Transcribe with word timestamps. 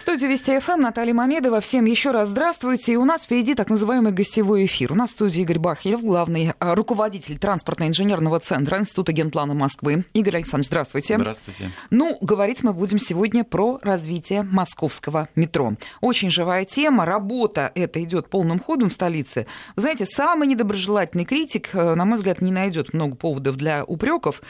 В 0.00 0.02
студии 0.02 0.24
Вести 0.24 0.58
ФМ 0.58 0.80
Наталья 0.80 1.12
Мамедова. 1.12 1.60
Всем 1.60 1.84
еще 1.84 2.10
раз 2.10 2.28
здравствуйте. 2.30 2.94
И 2.94 2.96
у 2.96 3.04
нас 3.04 3.24
впереди 3.24 3.54
так 3.54 3.68
называемый 3.68 4.12
гостевой 4.12 4.64
эфир. 4.64 4.92
У 4.92 4.94
нас 4.94 5.10
в 5.10 5.12
студии 5.12 5.42
Игорь 5.42 5.58
Бахилев, 5.58 6.00
главный 6.00 6.54
а, 6.58 6.74
руководитель 6.74 7.36
транспортно-инженерного 7.36 8.40
центра 8.40 8.78
Института 8.78 9.12
генплана 9.12 9.52
Москвы. 9.52 10.06
Игорь 10.14 10.36
Александрович, 10.36 10.68
здравствуйте. 10.68 11.18
Здравствуйте. 11.18 11.70
Ну, 11.90 12.16
говорить 12.22 12.62
мы 12.62 12.72
будем 12.72 12.98
сегодня 12.98 13.44
про 13.44 13.78
развитие 13.82 14.42
московского 14.42 15.28
метро. 15.34 15.74
Очень 16.00 16.30
живая 16.30 16.64
тема. 16.64 17.04
Работа 17.04 17.70
эта 17.74 18.02
идет 18.02 18.30
полным 18.30 18.58
ходом 18.58 18.88
в 18.88 18.94
столице. 18.94 19.46
Вы 19.76 19.82
знаете, 19.82 20.06
самый 20.06 20.48
недоброжелательный 20.48 21.26
критик, 21.26 21.74
э, 21.74 21.94
на 21.94 22.06
мой 22.06 22.16
взгляд, 22.16 22.40
не 22.40 22.52
найдет 22.52 22.94
много 22.94 23.16
поводов 23.16 23.56
для 23.56 23.84
упреков. 23.84 24.40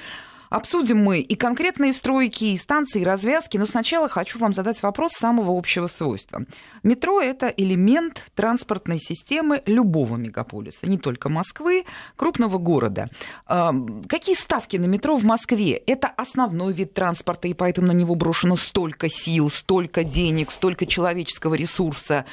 Обсудим 0.51 0.99
мы 0.99 1.21
и 1.21 1.37
конкретные 1.37 1.93
стройки, 1.93 2.45
и 2.45 2.57
станции, 2.57 3.01
и 3.01 3.05
развязки, 3.05 3.57
но 3.57 3.67
сначала 3.67 4.09
хочу 4.09 4.39
вам 4.39 4.53
задать 4.53 4.83
вопрос 4.83 5.13
самого 5.13 5.57
общего 5.57 5.87
свойства. 5.87 6.45
Метро– 6.83 7.21
это 7.23 7.47
элемент 7.47 8.25
транспортной 8.35 8.99
системы 8.99 9.63
любого 9.65 10.17
мегаполиса, 10.17 10.87
не 10.87 10.99
только 10.99 11.29
Москвы, 11.29 11.85
крупного 12.17 12.59
города. 12.59 13.09
Какие 13.47 14.35
ставки 14.35 14.77
на 14.77 14.87
метро 14.87 15.17
в 15.17 15.25
Москве? 15.25 15.73
Это 15.73 16.09
основной 16.09 16.73
вид 16.73 16.95
транспорта, 16.95 17.47
и 17.47 17.55
поэтому 17.55 17.87
на 17.87 17.93
него 17.93 18.17
брошено 18.17 18.57
столько 18.57 19.09
сил, 19.09 19.51
столько 19.51 20.03
денег, 20.03 20.51
столько 20.51 20.85
человеческого 20.85 21.55
ресурса. 21.55 22.25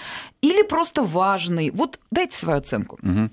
Или 0.41 0.63
просто 0.63 1.03
важный? 1.03 1.69
Вот 1.69 1.99
дайте 2.09 2.35
свою 2.35 2.57
оценку. 2.57 2.97
Угу. 3.03 3.29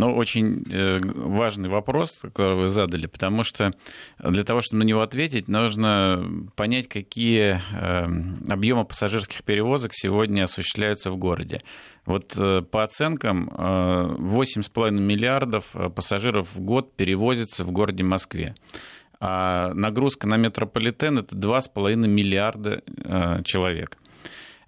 Но 0.00 0.14
очень 0.14 0.64
э, 0.72 0.98
важный 1.02 1.68
вопрос, 1.68 2.22
который 2.22 2.56
вы 2.56 2.68
задали, 2.70 3.04
потому 3.04 3.44
что 3.44 3.74
для 4.18 4.44
того, 4.44 4.62
чтобы 4.62 4.82
на 4.82 4.88
него 4.88 5.02
ответить, 5.02 5.46
нужно 5.46 6.48
понять, 6.56 6.88
какие 6.88 7.60
э, 7.70 8.06
объемы 8.48 8.86
пассажирских 8.86 9.44
перевозок 9.44 9.90
сегодня 9.92 10.44
осуществляются 10.44 11.10
в 11.10 11.18
городе. 11.18 11.60
Вот 12.06 12.34
э, 12.34 12.62
по 12.62 12.82
оценкам 12.82 13.50
8,5 13.50 14.90
миллиардов 14.92 15.76
пассажиров 15.94 16.50
в 16.54 16.60
год 16.62 16.96
перевозится 16.96 17.62
в 17.64 17.70
городе 17.70 18.02
Москве. 18.02 18.54
А 19.20 19.74
нагрузка 19.74 20.26
на 20.26 20.38
метрополитен 20.38 21.18
это 21.18 21.36
2,5 21.36 21.94
миллиарда 22.08 22.80
человек. 23.44 23.99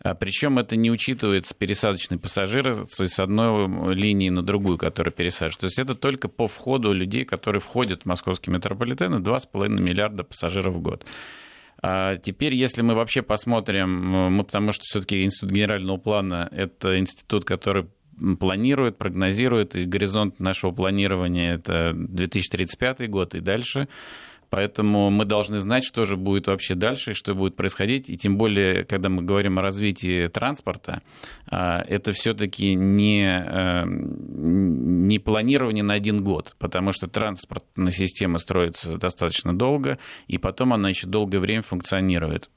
А 0.03 0.15
Причем 0.15 0.59
это 0.59 0.75
не 0.75 0.91
учитывается 0.91 1.55
пересадочный 1.55 2.19
пассажир, 2.19 2.87
с 2.89 3.21
одной 3.21 3.95
линии 3.95 4.31
на 4.31 4.43
другую, 4.43 4.77
которая 4.77 5.13
пересаживает. 5.13 5.61
То 5.61 5.67
есть 5.67 5.79
это 5.79 5.95
только 5.95 6.29
по 6.29 6.49
входу 6.49 6.93
людей, 6.93 7.25
которые 7.25 7.61
входят 7.61 8.03
в 8.03 8.07
московский 8.07 8.51
метрополитен, 8.51 9.15
и 9.15 9.21
2,5 9.21 9.69
миллиарда 9.69 10.25
пассажиров 10.25 10.75
в 10.75 10.81
год. 10.81 11.07
А 11.83 12.17
теперь, 12.17 12.55
если 12.55 12.83
мы 12.83 12.95
вообще 12.95 13.23
посмотрим, 13.23 14.33
мы, 14.33 14.45
потому 14.45 14.73
что 14.73 14.83
все-таки 14.83 15.23
Институт 15.23 15.51
генерального 15.51 15.97
плана– 15.99 16.49
это 16.53 16.99
институт, 16.99 17.45
который 17.45 17.87
планирует, 18.39 18.99
прогнозирует, 18.99 19.75
и 19.77 19.85
горизонт 19.85 20.39
нашего 20.41 20.71
планирования– 20.73 21.55
это 21.57 21.93
2035 21.95 23.09
год 23.09 23.35
и 23.35 23.41
дальше– 23.41 23.89
Поэтому 24.53 25.09
мы 25.09 25.25
должны 25.25 25.61
знать, 25.61 25.83
что 25.83 26.05
же 26.05 26.19
будет 26.19 26.47
вообще 26.47 26.75
дальше, 26.75 27.15
что 27.15 27.35
будет 27.35 27.57
происходить. 27.57 28.11
И 28.11 28.19
тем 28.19 28.37
более, 28.37 28.85
когда 28.85 29.09
мы 29.09 29.23
говорим 29.23 29.59
о 29.59 29.63
развитии 29.63 30.27
транспорта, 30.27 31.01
а, 31.47 31.83
это 31.89 32.13
все-таки 32.13 32.75
не, 32.75 33.25
э, 33.25 33.85
не 33.87 35.19
планирование 35.19 35.83
на 35.83 35.95
один 35.95 36.23
год, 36.23 36.55
потому 36.59 36.93
что 36.93 37.09
транспортная 37.09 37.93
система 37.93 38.37
строится 38.37 38.99
достаточно 38.99 39.57
долго, 39.57 39.97
и 40.27 40.37
потом 40.37 40.75
она 40.75 40.91
еще 40.91 41.07
долгое 41.07 41.39
время 41.39 41.63
функционирует. 41.63 42.51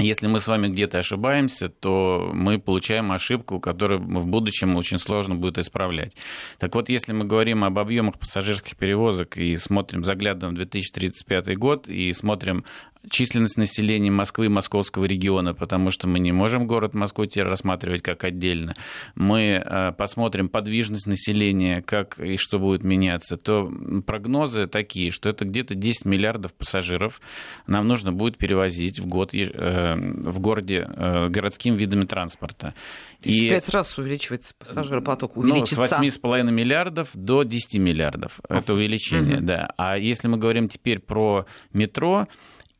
Если 0.00 0.28
мы 0.28 0.38
с 0.38 0.46
вами 0.46 0.68
где-то 0.68 0.98
ошибаемся, 0.98 1.68
то 1.68 2.30
мы 2.32 2.60
получаем 2.60 3.10
ошибку, 3.10 3.58
которую 3.58 4.00
в 4.00 4.26
будущем 4.26 4.76
очень 4.76 5.00
сложно 5.00 5.34
будет 5.34 5.58
исправлять. 5.58 6.14
Так 6.58 6.76
вот, 6.76 6.88
если 6.88 7.12
мы 7.12 7.24
говорим 7.24 7.64
об 7.64 7.80
объемах 7.80 8.16
пассажирских 8.16 8.76
перевозок 8.76 9.36
и 9.36 9.56
смотрим, 9.56 10.04
заглядываем 10.04 10.54
в 10.54 10.58
2035 10.58 11.58
год 11.58 11.88
и 11.88 12.12
смотрим 12.12 12.64
численность 13.08 13.56
населения 13.56 14.10
Москвы 14.10 14.46
и 14.46 14.48
московского 14.48 15.04
региона, 15.04 15.54
потому 15.54 15.90
что 15.90 16.08
мы 16.08 16.18
не 16.18 16.32
можем 16.32 16.66
город 16.66 16.94
Москву 16.94 17.26
теперь 17.26 17.44
рассматривать 17.44 18.02
как 18.02 18.24
отдельно. 18.24 18.74
Мы 19.14 19.62
э, 19.64 19.92
посмотрим 19.92 20.48
подвижность 20.48 21.06
населения, 21.06 21.82
как 21.82 22.18
и 22.18 22.36
что 22.36 22.58
будет 22.58 22.84
меняться, 22.84 23.36
то 23.36 23.70
прогнозы 24.06 24.66
такие, 24.66 25.10
что 25.10 25.28
это 25.28 25.44
где-то 25.44 25.74
10 25.74 26.04
миллиардов 26.04 26.54
пассажиров 26.54 27.20
нам 27.66 27.86
нужно 27.86 28.12
будет 28.12 28.38
перевозить 28.38 28.98
в 28.98 29.06
год 29.06 29.34
э, 29.34 29.94
в 29.94 30.40
городе 30.40 30.88
э, 30.88 31.28
городскими 31.28 31.76
видами 31.76 32.04
транспорта. 32.04 32.74
И 33.22 33.46
в 33.46 33.48
пять 33.48 33.68
раз 33.70 33.96
увеличивается 33.98 34.54
пассажиропоток, 34.58 35.36
увеличится. 35.36 35.80
Ну, 35.80 35.86
с 35.86 36.18
8,5 36.18 36.50
миллиардов 36.50 37.10
до 37.14 37.42
10 37.42 37.80
миллиардов. 37.80 38.40
Это 38.48 38.74
увеличение, 38.74 39.38
угу. 39.38 39.46
да. 39.46 39.72
А 39.76 39.98
если 39.98 40.28
мы 40.28 40.38
говорим 40.38 40.68
теперь 40.68 41.00
про 41.00 41.46
метро, 41.72 42.28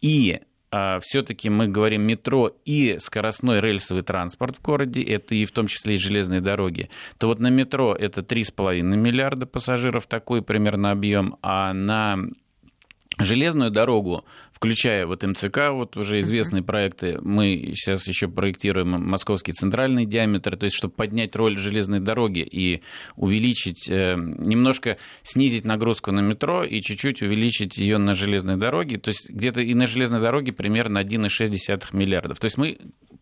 и 0.00 0.40
а, 0.70 0.98
все-таки 1.00 1.48
мы 1.48 1.68
говорим 1.68 2.02
метро 2.02 2.50
и 2.64 2.98
скоростной 2.98 3.60
рельсовый 3.60 4.02
транспорт 4.02 4.58
в 4.58 4.62
городе, 4.62 5.02
это 5.02 5.34
и 5.34 5.44
в 5.44 5.52
том 5.52 5.66
числе 5.66 5.94
и 5.94 5.98
железные 5.98 6.40
дороги, 6.40 6.90
то 7.18 7.28
вот 7.28 7.38
на 7.38 7.48
метро 7.48 7.94
это 7.94 8.20
3,5 8.20 8.82
миллиарда 8.82 9.46
пассажиров, 9.46 10.06
такой 10.06 10.42
примерно 10.42 10.90
объем, 10.90 11.36
а 11.42 11.72
на 11.72 12.18
железную 13.18 13.70
дорогу, 13.70 14.24
включая 14.52 15.06
вот 15.06 15.22
МЦК, 15.22 15.70
вот 15.70 15.96
уже 15.96 16.20
известные 16.20 16.62
проекты, 16.62 17.18
мы 17.20 17.72
сейчас 17.74 18.06
еще 18.06 18.28
проектируем 18.28 18.90
московский 18.90 19.52
центральный 19.52 20.06
диаметр, 20.06 20.56
то 20.56 20.64
есть 20.64 20.76
чтобы 20.76 20.94
поднять 20.94 21.34
роль 21.36 21.56
железной 21.56 22.00
дороги 22.00 22.40
и 22.40 22.82
увеличить, 23.16 23.88
э, 23.88 24.14
немножко 24.16 24.98
снизить 25.22 25.64
нагрузку 25.64 26.12
на 26.12 26.20
метро 26.20 26.64
и 26.64 26.80
чуть-чуть 26.80 27.22
увеличить 27.22 27.76
ее 27.78 27.98
на 27.98 28.14
железной 28.14 28.56
дороге, 28.56 28.98
то 28.98 29.08
есть 29.08 29.30
где-то 29.30 29.60
и 29.60 29.74
на 29.74 29.86
железной 29.86 30.20
дороге 30.20 30.52
примерно 30.52 30.98
1,6 30.98 31.92
миллиардов. 31.92 32.38
То 32.38 32.46
есть 32.46 32.58
мы 32.58 32.78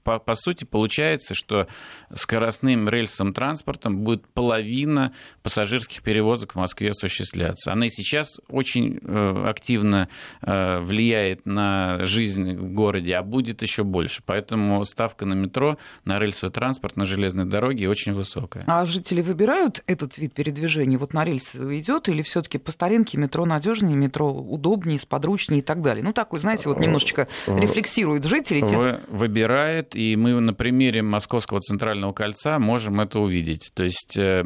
по, 0.07 0.21
по 0.21 0.35
сути 0.37 0.63
получается, 0.63 1.35
что 1.35 1.67
скоростным 2.15 2.89
рельсовым 2.89 3.35
транспортом 3.35 4.05
будет 4.05 4.25
половина 4.29 5.13
пассажирских 5.43 6.03
перевозок 6.03 6.53
в 6.53 6.59
Москве 6.59 6.91
осуществляться. 6.91 7.73
Она 7.73 7.87
и 7.87 7.91
сейчас 7.91 8.39
очень 8.49 9.01
э, 9.03 9.49
активно 9.49 10.09
э, 10.43 10.79
влияет 10.79 11.45
на 11.45 12.05
жизнь 12.05 12.53
в 12.57 12.73
городе, 12.73 13.15
а 13.15 13.25
будет 13.25 13.63
еще 13.63 13.83
больше. 13.83 14.23
Поэтому 14.25 14.85
ставка 14.85 15.27
на 15.27 15.35
метро, 15.35 15.77
на 16.05 16.21
рельсовый 16.21 16.53
транспорт, 16.53 16.97
на 16.97 17.05
железной 17.05 17.45
дороге 17.45 17.89
очень 17.89 18.13
высокая. 18.13 18.63
А 18.69 18.85
жители 18.85 19.23
выбирают 19.23 19.83
этот 19.89 20.19
вид 20.19 20.35
передвижения? 20.35 20.99
Вот 20.99 21.15
на 21.15 21.25
рельсы 21.25 21.59
идет 21.81 22.09
или 22.09 22.23
все-таки 22.23 22.59
по 22.59 22.71
старинке 22.71 23.19
метро 23.19 23.45
надежнее, 23.45 23.97
метро 23.97 24.33
удобнее, 24.33 25.01
сподручнее 25.01 25.59
и 25.59 25.63
так 25.65 25.83
далее? 25.83 26.05
Ну, 26.05 26.13
такой, 26.13 26.39
знаете, 26.39 26.69
вот 26.69 26.79
немножечко 26.79 27.27
рефлексируют 27.49 28.25
жители. 28.25 28.61
Тем... 28.61 29.01
Выбирает 29.09 29.96
и 29.97 30.15
мы 30.17 30.39
на 30.41 30.53
примере 30.53 31.03
Московского 31.03 31.61
центрального 31.61 32.13
кольца 32.13 32.59
можем 32.59 33.01
это 33.01 33.19
увидеть. 33.19 33.71
То 33.75 33.85
есть 33.85 34.17
э, 34.19 34.43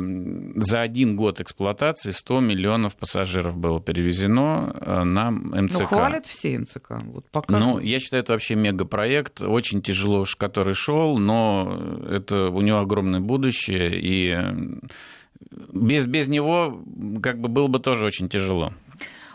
за 0.56 0.81
один 0.81 1.16
год 1.16 1.41
эксплуатации 1.41 2.12
100 2.12 2.41
миллионов 2.41 2.97
пассажиров 2.97 3.56
было 3.56 3.81
перевезено 3.81 4.72
э, 4.81 5.03
на 5.03 5.31
МЦК. 5.31 5.81
Ну, 5.81 5.87
хвалят 5.87 6.27
все 6.27 6.59
МЦК. 6.59 7.03
Вот 7.03 7.27
пока... 7.31 7.59
Ну, 7.59 7.81
я 7.81 7.99
считаю, 7.99 8.22
это 8.22 8.33
вообще 8.33 8.55
мегапроект, 8.55 9.43
очень 9.43 9.83
тяжело, 9.83 10.25
который 10.39 10.75
шел, 10.75 11.19
но 11.19 11.99
это 12.09 12.49
у 12.50 12.60
него 12.60 12.78
огромное 12.78 13.21
будущее, 13.21 14.00
и 14.00 14.28
э, 14.31 14.55
без, 15.72 16.06
без 16.06 16.28
него 16.28 16.81
как 17.22 17.41
бы 17.41 17.49
было 17.49 17.66
бы 17.66 17.81
тоже 17.81 18.06
очень 18.06 18.28
тяжело. 18.28 18.72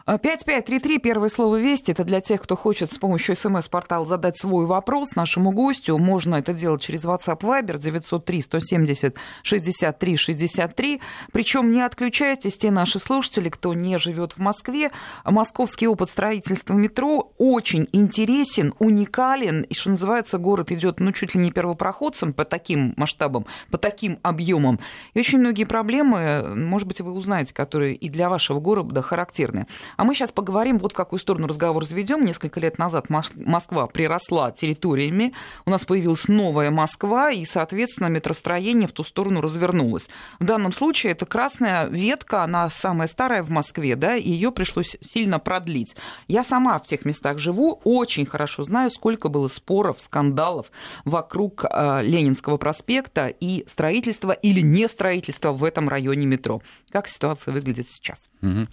5533, 0.07 0.99
первое 0.99 1.29
слово 1.29 1.55
«Вести». 1.55 1.91
Это 1.91 2.03
для 2.03 2.21
тех, 2.21 2.39
кто 2.39 2.55
хочет 2.55 2.91
с 2.91 2.99
помощью 2.99 3.35
смс-портала 3.35 4.05
задать 4.05 4.38
свой 4.38 4.67
вопрос 4.67 5.16
нашему 5.16 5.49
гостю. 5.49 5.97
Можно 5.97 6.35
это 6.35 6.53
делать 6.53 6.83
через 6.83 7.05
WhatsApp 7.05 7.40
Viber 7.40 7.79
903 7.79 8.41
170 8.43 9.16
63 9.41 10.16
63. 10.16 11.02
Причем 11.31 11.72
не 11.72 11.81
отключайтесь, 11.81 12.55
те 12.55 12.69
наши 12.69 12.99
слушатели, 12.99 13.49
кто 13.49 13.73
не 13.73 13.97
живет 13.97 14.34
в 14.34 14.37
Москве. 14.37 14.91
Московский 15.23 15.87
опыт 15.87 16.09
строительства 16.09 16.75
метро 16.75 17.31
очень 17.40 17.87
интересен, 17.91 18.75
уникален. 18.78 19.63
И, 19.63 19.73
что 19.73 19.90
называется, 19.90 20.37
город 20.37 20.72
идет 20.72 20.99
ну, 20.99 21.13
чуть 21.13 21.34
ли 21.34 21.41
не 21.41 21.52
первопроходцем 21.52 22.34
по 22.34 22.46
таким 22.46 22.93
масштабам, 22.96 23.47
по 23.72 23.79
таким 23.79 24.19
объемам. 24.22 24.79
И 25.16 25.19
очень 25.19 25.40
многие 25.40 25.63
проблемы, 25.63 26.53
может 26.55 26.87
быть, 26.87 27.02
вы 27.02 27.11
узнаете, 27.11 27.55
которые 27.55 27.96
и 27.96 28.07
для 28.07 28.29
вашего 28.29 28.59
города 28.59 29.02
характерны. 29.02 29.66
А 29.97 30.03
мы 30.03 30.13
сейчас 30.13 30.31
поговорим, 30.31 30.77
вот 30.77 30.93
в 30.93 30.95
какую 30.95 31.19
сторону 31.19 31.47
разговор 31.47 31.85
заведем. 31.85 32.25
Несколько 32.25 32.59
лет 32.59 32.77
назад 32.77 33.07
Москва 33.09 33.87
приросла 33.87 34.51
территориями, 34.51 35.33
у 35.65 35.69
нас 35.69 35.85
появилась 35.85 36.27
новая 36.27 36.71
Москва, 36.71 37.31
и, 37.31 37.45
соответственно, 37.45 38.07
метростроение 38.07 38.87
в 38.87 38.91
ту 38.91 39.03
сторону 39.03 39.41
развернулось. 39.41 40.09
В 40.39 40.43
данном 40.45 40.71
случае 40.71 41.13
это 41.13 41.25
красная 41.25 41.87
ветка, 41.87 42.43
она 42.43 42.69
самая 42.69 43.07
старая 43.07 43.43
в 43.43 43.49
Москве, 43.49 43.95
да, 43.95 44.15
и 44.15 44.29
ее 44.29 44.51
пришлось 44.51 44.97
сильно 45.01 45.39
продлить. 45.39 45.95
Я 46.27 46.43
сама 46.43 46.79
в 46.79 46.85
тех 46.85 47.05
местах 47.05 47.39
живу, 47.39 47.79
очень 47.83 48.25
хорошо 48.25 48.63
знаю, 48.63 48.89
сколько 48.89 49.29
было 49.29 49.47
споров, 49.47 49.99
скандалов 49.99 50.71
вокруг 51.03 51.65
э, 51.65 52.01
Ленинского 52.03 52.57
проспекта 52.57 53.27
и 53.27 53.65
строительства 53.67 54.31
или 54.31 54.61
не 54.61 54.87
строительства 54.87 55.51
в 55.51 55.63
этом 55.63 55.89
районе 55.89 56.25
метро. 56.25 56.61
Как 56.89 57.07
ситуация 57.07 57.53
выглядит 57.53 57.89
сейчас? 57.89 58.29
Угу. 58.41 58.67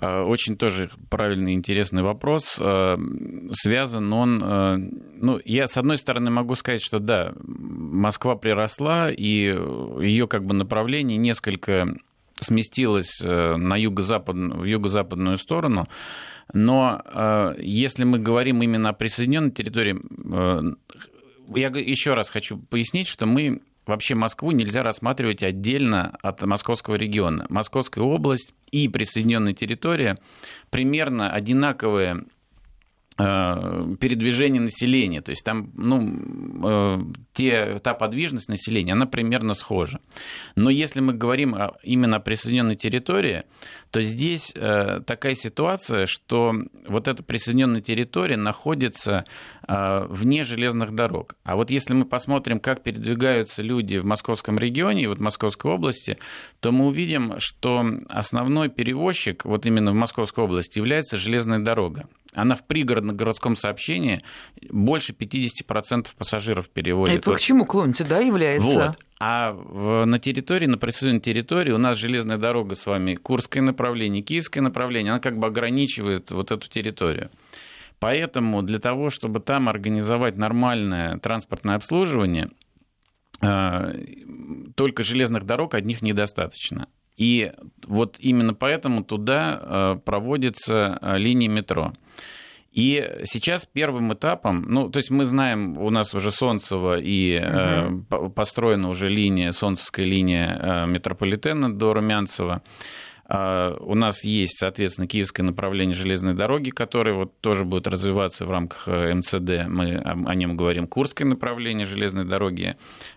Очень 0.00 0.56
тоже 0.56 0.90
правильный, 1.10 1.52
интересный 1.52 2.02
вопрос. 2.02 2.56
Э, 2.58 2.96
связан 3.52 4.12
он... 4.12 4.42
Э, 4.42 4.76
ну, 5.16 5.40
я, 5.44 5.66
с 5.66 5.76
одной 5.76 5.98
стороны, 5.98 6.30
могу 6.30 6.54
сказать, 6.54 6.82
что 6.82 7.00
да, 7.00 7.34
Москва 7.42 8.34
приросла, 8.34 9.10
и 9.10 9.24
ее 9.24 10.26
как 10.26 10.46
бы 10.46 10.54
направление 10.54 11.18
несколько 11.18 11.94
сместилось 12.40 13.20
на 13.20 13.76
юго-запад, 13.76 14.34
в 14.34 14.64
юго-западную 14.64 15.36
сторону. 15.36 15.88
Но 16.54 17.02
если 17.58 18.04
мы 18.04 18.18
говорим 18.18 18.62
именно 18.62 18.88
о 18.88 18.92
присоединенной 18.94 19.50
территории, 19.50 20.00
я 21.54 21.68
еще 21.68 22.14
раз 22.14 22.30
хочу 22.30 22.56
пояснить, 22.56 23.08
что 23.08 23.26
мы 23.26 23.60
вообще 23.90 24.14
Москву 24.14 24.52
нельзя 24.52 24.82
рассматривать 24.82 25.42
отдельно 25.42 26.16
от 26.22 26.42
московского 26.42 26.94
региона. 26.94 27.46
Московская 27.50 28.00
область 28.00 28.54
и 28.70 28.88
присоединенная 28.88 29.52
территория 29.52 30.16
примерно 30.70 31.30
одинаковые 31.30 32.24
передвижение 33.20 34.60
населения. 34.60 35.20
То 35.20 35.30
есть 35.30 35.44
там 35.44 35.70
ну, 35.74 36.58
э, 36.64 36.98
те, 37.32 37.78
та 37.78 37.94
подвижность 37.94 38.48
населения, 38.48 38.92
она 38.92 39.06
примерно 39.06 39.54
схожа. 39.54 40.00
Но 40.56 40.70
если 40.70 41.00
мы 41.00 41.12
говорим 41.12 41.56
именно 41.82 42.16
о 42.16 42.20
присоединенной 42.20 42.76
территории, 42.76 43.44
то 43.90 44.00
здесь 44.00 44.52
э, 44.54 45.00
такая 45.06 45.34
ситуация, 45.34 46.06
что 46.06 46.54
вот 46.86 47.08
эта 47.08 47.22
присоединенная 47.22 47.80
территория 47.80 48.36
находится 48.36 49.24
вне 49.68 50.42
железных 50.42 50.92
дорог. 50.92 51.36
А 51.44 51.54
вот 51.54 51.70
если 51.70 51.94
мы 51.94 52.04
посмотрим, 52.04 52.58
как 52.58 52.82
передвигаются 52.82 53.62
люди 53.62 53.98
в 53.98 54.04
московском 54.04 54.58
регионе 54.58 55.04
и 55.04 55.06
вот 55.06 55.18
в 55.18 55.22
Московской 55.22 55.70
области, 55.70 56.18
то 56.58 56.72
мы 56.72 56.86
увидим, 56.86 57.34
что 57.38 57.84
основной 58.08 58.68
перевозчик 58.68 59.44
вот 59.44 59.66
именно 59.66 59.92
в 59.92 59.94
Московской 59.94 60.44
области 60.44 60.78
является 60.78 61.16
железная 61.16 61.60
дорога 61.60 62.08
она 62.32 62.54
в 62.54 62.64
пригородном 62.66 63.16
городском 63.16 63.56
сообщении 63.56 64.22
больше 64.70 65.12
50% 65.12 66.08
пассажиров 66.16 66.68
переводит. 66.68 67.20
Это 67.20 67.32
к 67.32 67.40
чему 67.40 67.64
клоните, 67.64 68.04
да, 68.04 68.20
является? 68.20 68.66
Вот. 68.66 68.98
А 69.18 69.52
в, 69.52 70.04
на 70.06 70.18
территории, 70.18 70.66
на 70.66 70.78
присоединенной 70.78 71.20
территории 71.20 71.72
у 71.72 71.78
нас 71.78 71.98
железная 71.98 72.38
дорога 72.38 72.74
с 72.74 72.86
вами, 72.86 73.16
Курское 73.16 73.62
направление, 73.62 74.22
Киевское 74.22 74.60
направление, 74.60 75.12
она 75.12 75.20
как 75.20 75.38
бы 75.38 75.46
ограничивает 75.46 76.30
вот 76.30 76.52
эту 76.52 76.68
территорию. 76.68 77.30
Поэтому 77.98 78.62
для 78.62 78.78
того, 78.78 79.10
чтобы 79.10 79.40
там 79.40 79.68
организовать 79.68 80.36
нормальное 80.36 81.18
транспортное 81.18 81.76
обслуживание, 81.76 82.48
э, 83.42 84.04
только 84.74 85.02
железных 85.02 85.44
дорог 85.44 85.74
одних 85.74 86.00
недостаточно. 86.00 86.86
И 87.20 87.52
вот 87.86 88.16
именно 88.18 88.54
поэтому 88.54 89.04
туда 89.04 89.60
э, 89.60 89.96
проводится 90.02 90.98
э, 91.02 91.18
линия 91.18 91.50
метро. 91.50 91.92
И 92.72 93.06
сейчас 93.24 93.66
первым 93.66 94.14
этапом, 94.14 94.64
ну, 94.66 94.88
то 94.88 94.96
есть 94.96 95.10
мы 95.10 95.24
знаем, 95.24 95.76
у 95.76 95.90
нас 95.90 96.14
уже 96.14 96.30
Солнцево 96.30 96.98
и 96.98 97.36
угу. 97.36 98.06
э, 98.10 98.30
построена 98.30 98.88
уже 98.88 99.10
линия, 99.10 99.52
Солнцевская 99.52 100.06
линия 100.06 100.58
э, 100.58 100.86
метрополитена 100.86 101.70
до 101.70 101.92
Румянцева. 101.92 102.62
А, 103.32 103.76
у 103.78 103.94
нас 103.94 104.24
есть, 104.24 104.58
соответственно, 104.58 105.06
киевское 105.06 105.44
направление 105.44 105.94
железной 105.94 106.34
дороги, 106.34 106.70
которое 106.70 107.14
вот 107.14 107.40
тоже 107.40 107.64
будет 107.64 107.86
развиваться 107.86 108.44
в 108.44 108.50
рамках 108.50 108.88
э, 108.88 109.14
МЦД. 109.14 109.68
Мы 109.68 109.98
о 109.98 110.34
нем 110.34 110.56
говорим. 110.56 110.88
Курское 110.88 111.28
направление 111.28 111.86
железной 111.86 112.24
дороги 112.24 112.74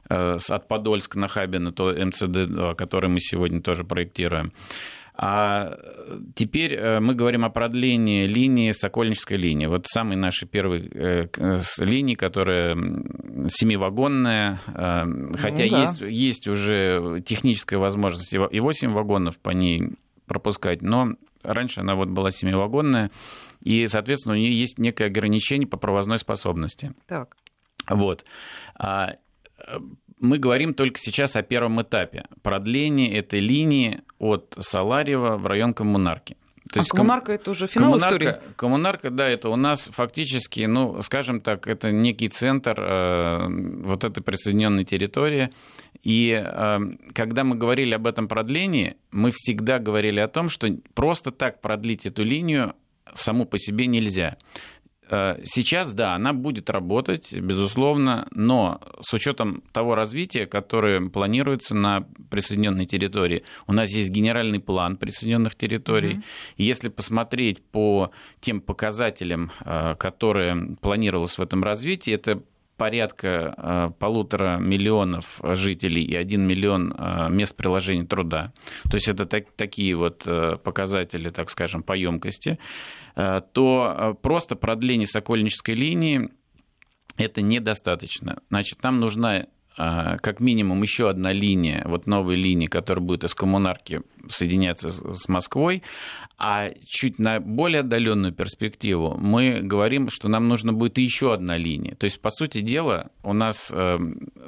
э, 0.09 0.37
от 0.47 0.67
Подольска 0.67 1.17
на 1.17 1.27
Хабина, 1.27 1.71
то 1.71 1.91
МЦД, 1.91 2.77
которое 2.77 3.07
мы 3.07 3.19
сегодня 3.19 3.59
тоже 3.59 3.85
проектируем. 3.85 4.53
А 5.15 5.77
теперь 6.35 6.73
э, 6.73 6.99
мы 6.99 7.13
говорим 7.13 7.45
о 7.45 7.49
продлении 7.49 8.25
линии, 8.25 8.71
Сокольнической 8.71 9.37
линии. 9.37 9.67
Вот 9.67 9.85
самой 9.87 10.17
нашей 10.17 10.47
первой 10.47 10.89
линии, 11.79 12.15
которая 12.15 12.75
семивагонная, 13.49 14.59
хотя 14.65 15.63
ну, 15.65 15.69
да. 15.69 15.81
есть, 15.81 16.01
есть 16.01 16.47
уже 16.47 17.21
техническая 17.25 17.79
возможность 17.79 18.33
и 18.33 18.59
8 18.59 18.91
вагонов 18.91 19.39
по 19.39 19.51
ней 19.51 19.89
пропускать, 20.25 20.81
но 20.81 21.13
раньше 21.43 21.81
она 21.81 21.95
вот 21.95 22.09
была 22.09 22.31
семивагонная, 22.31 23.11
и, 23.61 23.87
соответственно, 23.87 24.35
у 24.35 24.37
нее 24.37 24.57
есть 24.57 24.79
некое 24.79 25.05
ограничение 25.05 25.67
по 25.67 25.77
провозной 25.77 26.17
способности. 26.17 26.93
Так. 27.07 27.37
Вот. 27.87 28.25
Мы 30.23 30.37
говорим 30.37 30.73
только 30.73 31.01
сейчас 31.01 31.35
о 31.35 31.41
первом 31.41 31.81
этапе 31.81 32.23
продлении 32.43 33.13
этой 33.13 33.41
линии 33.41 34.03
от 34.19 34.55
Саларева 34.57 35.35
в 35.35 35.45
район 35.47 35.73
Коммунарки. 35.73 36.37
То 36.71 36.79
а 36.79 36.81
есть 36.81 36.91
коммунарка 36.91 37.25
ком... 37.25 37.35
это 37.35 37.51
уже 37.51 37.67
финал 37.67 37.91
коммунарка, 37.91 38.15
истории? 38.15 38.41
Коммунарка, 38.55 39.09
да, 39.09 39.27
это 39.27 39.49
у 39.49 39.57
нас 39.57 39.89
фактически, 39.91 40.61
ну, 40.61 41.01
скажем 41.01 41.41
так, 41.41 41.67
это 41.67 41.91
некий 41.91 42.29
центр 42.29 42.73
э, 42.79 43.47
вот 43.83 44.05
этой 44.05 44.23
присоединенной 44.23 44.85
территории. 44.85 45.49
И 46.03 46.31
э, 46.31 46.79
когда 47.13 47.43
мы 47.43 47.57
говорили 47.57 47.93
об 47.93 48.07
этом 48.07 48.29
продлении, 48.29 48.95
мы 49.11 49.31
всегда 49.31 49.77
говорили 49.77 50.21
о 50.21 50.29
том, 50.29 50.47
что 50.47 50.69
просто 50.93 51.31
так 51.31 51.59
продлить 51.59 52.05
эту 52.05 52.23
линию 52.23 52.75
саму 53.13 53.45
по 53.45 53.59
себе 53.59 53.87
нельзя. 53.87 54.37
Э, 55.09 55.39
сейчас, 55.43 55.93
да, 55.93 56.15
она 56.15 56.33
будет 56.33 56.69
работать, 56.69 57.33
безусловно, 57.33 58.27
но 58.31 58.81
с 59.01 59.13
учетом 59.13 59.63
того 59.71 59.95
развития, 59.95 60.45
которое 60.45 61.09
планируется 61.09 61.75
на 61.75 62.05
присоединенной 62.29 62.85
территории, 62.85 63.43
у 63.67 63.73
нас 63.73 63.89
есть 63.89 64.09
генеральный 64.09 64.59
план 64.59 64.97
присоединенных 64.97 65.55
территорий. 65.55 66.15
Mm-hmm. 66.15 66.23
И 66.57 66.63
если 66.63 66.89
посмотреть 66.89 67.63
по 67.63 68.11
тем 68.39 68.61
показателям, 68.61 69.51
э, 69.65 69.93
которые 69.95 70.77
планировалось 70.81 71.37
в 71.37 71.41
этом 71.41 71.63
развитии, 71.63 72.13
это 72.13 72.41
порядка 72.77 73.53
э, 73.55 73.91
полутора 73.99 74.57
миллионов 74.57 75.39
жителей 75.43 76.03
и 76.03 76.15
один 76.15 76.47
миллион 76.47 76.95
мест 77.29 77.55
приложения 77.55 78.05
труда. 78.05 78.53
То 78.89 78.95
есть 78.95 79.07
это 79.07 79.25
так, 79.25 79.51
такие 79.55 79.95
вот 79.95 80.27
показатели, 80.63 81.29
так 81.29 81.49
скажем, 81.49 81.83
по 81.83 81.93
емкости. 81.93 82.57
Э, 83.15 83.41
то 83.51 83.95
э, 83.95 84.13
просто 84.21 84.55
продление 84.55 85.07
Сокольнической 85.07 85.75
линии 85.75 86.29
это 87.17 87.41
недостаточно. 87.41 88.39
Значит, 88.49 88.81
нам 88.81 88.99
нужна 88.99 89.41
э, 89.41 89.45
как 89.75 90.39
минимум 90.39 90.81
еще 90.81 91.09
одна 91.09 91.31
линия, 91.31 91.83
вот 91.85 92.05
новая 92.07 92.35
линия, 92.35 92.67
которая 92.67 93.03
будет 93.03 93.23
из 93.23 93.33
коммунарки 93.33 94.01
соединяться 94.29 94.89
с 94.89 95.27
Москвой, 95.27 95.83
а 96.37 96.69
чуть 96.85 97.19
на 97.19 97.39
более 97.39 97.79
отдаленную 97.81 98.33
перспективу 98.33 99.17
мы 99.17 99.61
говорим, 99.61 100.09
что 100.09 100.27
нам 100.29 100.47
нужно 100.47 100.73
будет 100.73 100.97
еще 100.97 101.33
одна 101.33 101.57
линия. 101.57 101.95
То 101.95 102.05
есть, 102.05 102.21
по 102.21 102.29
сути 102.29 102.61
дела, 102.61 103.09
у 103.23 103.33
нас 103.33 103.73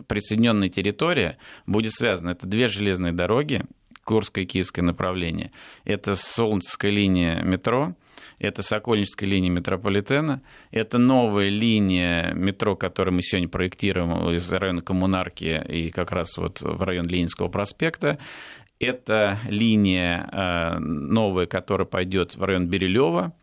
присоединенная 0.08 0.70
территория 0.70 1.38
будет 1.66 1.94
связана. 1.94 2.32
Это 2.32 2.48
две 2.48 2.68
железные 2.68 3.14
дороги, 3.14 3.64
Курское 4.04 4.44
и 4.44 4.48
Киевское 4.48 4.84
направление. 4.84 5.52
Это 5.84 6.16
Солнцевская 6.16 6.92
линия 6.92 7.42
метро, 7.42 7.96
это 8.40 8.62
Сокольническая 8.62 9.30
линия 9.30 9.50
метрополитена, 9.50 10.42
это 10.72 10.98
новая 10.98 11.50
линия 11.50 12.34
метро, 12.34 12.76
которую 12.76 13.16
мы 13.16 13.22
сегодня 13.22 13.50
проектируем 13.50 14.32
из 14.32 14.52
района 14.52 14.82
Коммунарки 14.82 15.64
и 15.68 15.92
как 15.92 16.12
раз 16.12 16.38
вот 16.38 16.62
в 16.62 16.82
район 16.84 17.06
Ленинского 17.06 17.48
проспекта. 17.48 18.18
Это 18.80 19.40
линия 19.48 20.28
э, 20.32 20.80
новая, 20.80 21.46
которая 21.46 21.88
пойдет 21.88 22.36
в 22.36 22.44
район 22.44 22.68
Берилева, 22.68 23.34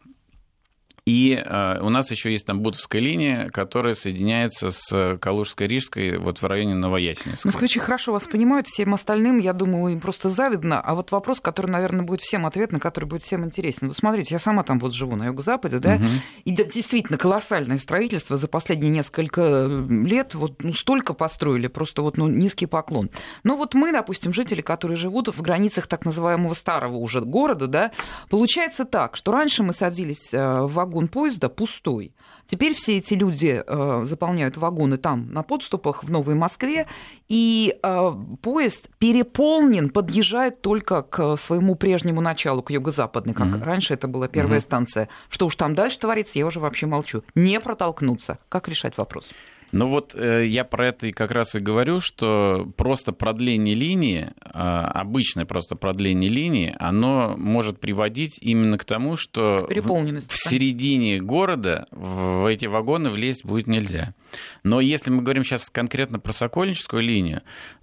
И 1.05 1.35
э, 1.35 1.81
у 1.81 1.89
нас 1.89 2.13
еще 2.13 2.31
есть 2.31 2.47
там 2.47 2.61
Бутовская 2.61 3.03
линия, 3.03 3.51
которая 3.51 3.95
соединяется 3.95 4.71
с 4.71 4.93
Калужско-Рижской 4.93 6.17
вот 6.17 6.41
в 6.41 6.47
районе 6.47 6.77
Новоясеневска. 6.77 7.49
Москвичи 7.49 7.81
хорошо 7.81 8.13
вас 8.13 8.29
понимают, 8.29 8.69
всем 8.69 8.95
остальным, 8.95 9.39
я 9.39 9.53
думаю, 9.53 9.95
им 9.95 10.01
просто 10.01 10.29
завидно. 10.29 10.81
А 10.81 10.95
вот 10.95 11.11
вопрос, 11.11 11.41
который, 11.41 11.73
наверное, 11.73 12.05
будет 12.05 12.21
всем 12.21 12.47
ответ, 12.47 12.71
на 12.71 12.79
который 12.79 13.07
будет 13.07 13.25
всем 13.25 13.45
интересен. 13.45 13.89
Вы 13.89 13.95
смотрите, 13.95 14.29
я 14.35 14.39
сама 14.39 14.63
там 14.63 14.79
вот 14.79 14.95
живу 14.95 15.17
на 15.17 15.27
юго-западе, 15.27 15.81
да, 15.81 15.97
угу. 15.97 16.05
и 16.45 16.53
да, 16.53 16.63
действительно 16.63 17.19
колоссальное 17.19 17.79
строительство 17.79 18.37
за 18.37 18.47
последние 18.47 18.91
несколько 18.91 19.67
лет, 19.67 20.37
вот 20.37 20.63
ну, 20.63 20.73
столько 20.73 21.15
построили, 21.15 21.67
просто 21.67 22.03
вот 22.03 22.17
ну, 22.17 22.29
низкий 22.29 22.67
поклон. 22.67 23.11
Но 23.43 23.57
вот 23.57 23.75
мы, 23.75 23.91
допустим, 23.91 24.33
жители, 24.33 24.61
которые 24.61 24.97
живут 24.97 25.27
в 25.27 25.43
границах 25.43 25.89
так 25.89 26.05
называемого 26.05 26.55
старого 26.55 26.99
уже 26.99 27.23
города, 27.23 27.67
да, 27.67 27.91
получается 28.31 28.85
так, 28.85 29.17
что 29.17 29.33
раньше 29.33 29.65
мы 29.65 29.73
садились 29.73 30.33
э, 30.33 30.61
в 30.61 30.73
вагон 30.75 30.92
вагон 30.93 31.09
поезда 31.09 31.49
пустой. 31.49 32.13
Теперь 32.47 32.75
все 32.75 32.99
эти 32.99 33.15
люди 33.15 33.63
э, 33.67 34.05
заполняют 34.05 34.57
вагоны 34.57 34.99
там 34.99 35.33
на 35.33 35.43
подступах 35.43 36.05
в 36.05 36.11
Новой 36.11 36.35
Москве, 36.35 36.87
и 37.29 37.79
э, 37.83 38.13
поезд 38.43 38.89
переполнен, 38.99 39.89
подъезжает 39.89 40.61
только 40.61 41.03
к 41.03 41.37
своему 41.37 41.77
прежнему 41.77 42.21
началу, 42.21 42.63
к 42.63 42.71
юго-западной, 42.71 43.33
как 43.33 43.49
mm-hmm. 43.49 43.65
раньше 43.65 43.95
это 43.95 44.07
была 44.07 44.29
первая 44.29 44.59
mm-hmm. 44.59 44.63
станция. 44.63 45.09
Что 45.31 45.47
уж 45.47 45.57
там 45.57 45.75
дальше 45.75 45.99
творится, 45.99 46.39
я 46.39 46.47
уже 46.47 46.61
вообще 46.61 46.87
молчу. 46.87 47.23
Не 47.35 47.59
протолкнуться. 47.59 48.39
Как 48.49 48.69
решать 48.69 48.99
вопрос? 48.99 49.31
Ну 49.73 49.89
вот 49.89 50.15
э, 50.15 50.47
я 50.47 50.65
про 50.65 50.89
это 50.89 51.07
и 51.07 51.13
как 51.13 51.31
раз 51.31 51.55
и 51.55 51.59
говорю, 51.59 52.01
что 52.01 52.71
просто 52.77 53.13
продление 53.13 53.75
линии, 53.75 54.31
э, 54.45 54.49
обычное 54.53 55.47
просто 55.47 55.77
продление 55.77 56.29
линии, 56.29 56.75
оно 56.79 57.35
может 57.39 57.81
приводить 57.81 58.39
именно 58.43 58.77
к 58.77 58.85
тому, 58.85 59.17
что 59.17 59.67
в, 60.27 60.29
в 60.29 60.37
середине 60.37 61.21
города 61.21 61.87
в 61.91 62.45
эти 62.47 62.67
вагоны 62.67 63.09
влезть 63.09 63.47
будет 63.47 63.67
нельзя. 63.67 64.15
Но 64.63 64.81
если 64.81 65.11
мы 65.11 65.23
говорим 65.23 65.43
сейчас 65.43 65.71
конкретно 65.71 66.19
про 66.19 66.33
Сокольническую 66.33 67.03
линию, 67.03 67.43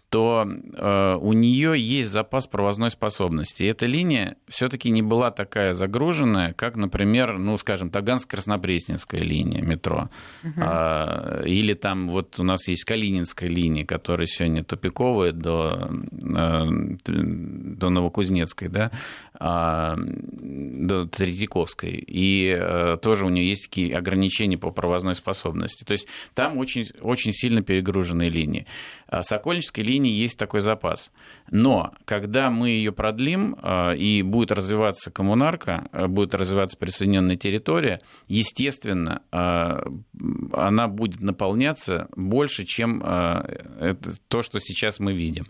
то 0.10 0.46
э, 0.48 1.18
у 1.22 1.34
нее 1.34 1.80
есть 1.80 2.10
запас 2.10 2.48
провозной 2.48 2.90
способности. 2.90 3.64
И 3.64 3.68
эта 3.68 3.86
линия 3.86 4.38
все-таки 4.48 4.90
не 4.90 5.04
была 5.04 5.30
такая 5.30 5.74
загруженная, 5.74 6.54
как, 6.54 6.76
например, 6.76 7.38
ну, 7.38 7.58
скажем, 7.58 7.90
Таганско-Краснопресненская 7.90 9.22
линия 9.22 9.62
метро. 9.62 10.10
Угу. 10.44 10.54
А, 10.58 11.44
или 11.46 11.76
там 11.76 12.10
вот 12.10 12.40
у 12.40 12.44
нас 12.44 12.68
есть 12.68 12.86
Калининская 12.86 13.50
линия, 13.50 13.86
которая 13.86 14.26
сегодня 14.26 14.64
тупиковая 14.64 15.32
до, 15.32 15.92
э, 16.12 16.66
до 17.06 17.90
Новокузнецкой, 17.90 18.70
да, 18.70 18.92
а, 19.34 19.96
до 19.98 21.06
Третьяковской. 21.06 22.04
И 22.08 22.48
э, 22.50 22.98
тоже 23.02 23.28
у 23.28 23.30
нее 23.30 23.48
есть 23.48 23.66
такие 23.66 23.96
ограничения 23.96 24.58
по 24.58 24.72
провозной 24.72 25.14
способности. 25.14 25.84
То 25.84 25.92
есть 25.92 26.08
там 26.34 26.58
очень, 26.58 26.86
очень 27.02 27.32
сильно 27.32 27.62
перегруженные 27.62 28.30
линии. 28.30 28.66
А 29.10 29.24
Сокольнической 29.24 29.84
линии 29.84 30.12
есть 30.12 30.38
такой 30.38 30.62
запас. 30.62 31.12
Но 31.50 31.94
когда 32.06 32.52
мы 32.52 32.70
ее 32.70 32.92
продлим, 32.92 33.56
а, 33.62 33.94
и 33.94 34.22
будет 34.22 34.52
развиваться 34.52 35.10
коммунарка, 35.10 35.90
а, 35.92 36.08
будет 36.08 36.36
развиваться 36.36 36.78
присоединенная 36.78 37.36
территория, 37.36 38.02
естественно, 38.28 39.22
она 39.32 40.88
будет 40.88 41.22
наполняться 41.22 42.08
больше, 42.16 42.66
чем 42.66 43.00
то, 43.00 44.42
что 44.42 44.60
сейчас 44.60 45.00
мы 45.00 45.14
видим. 45.14 45.46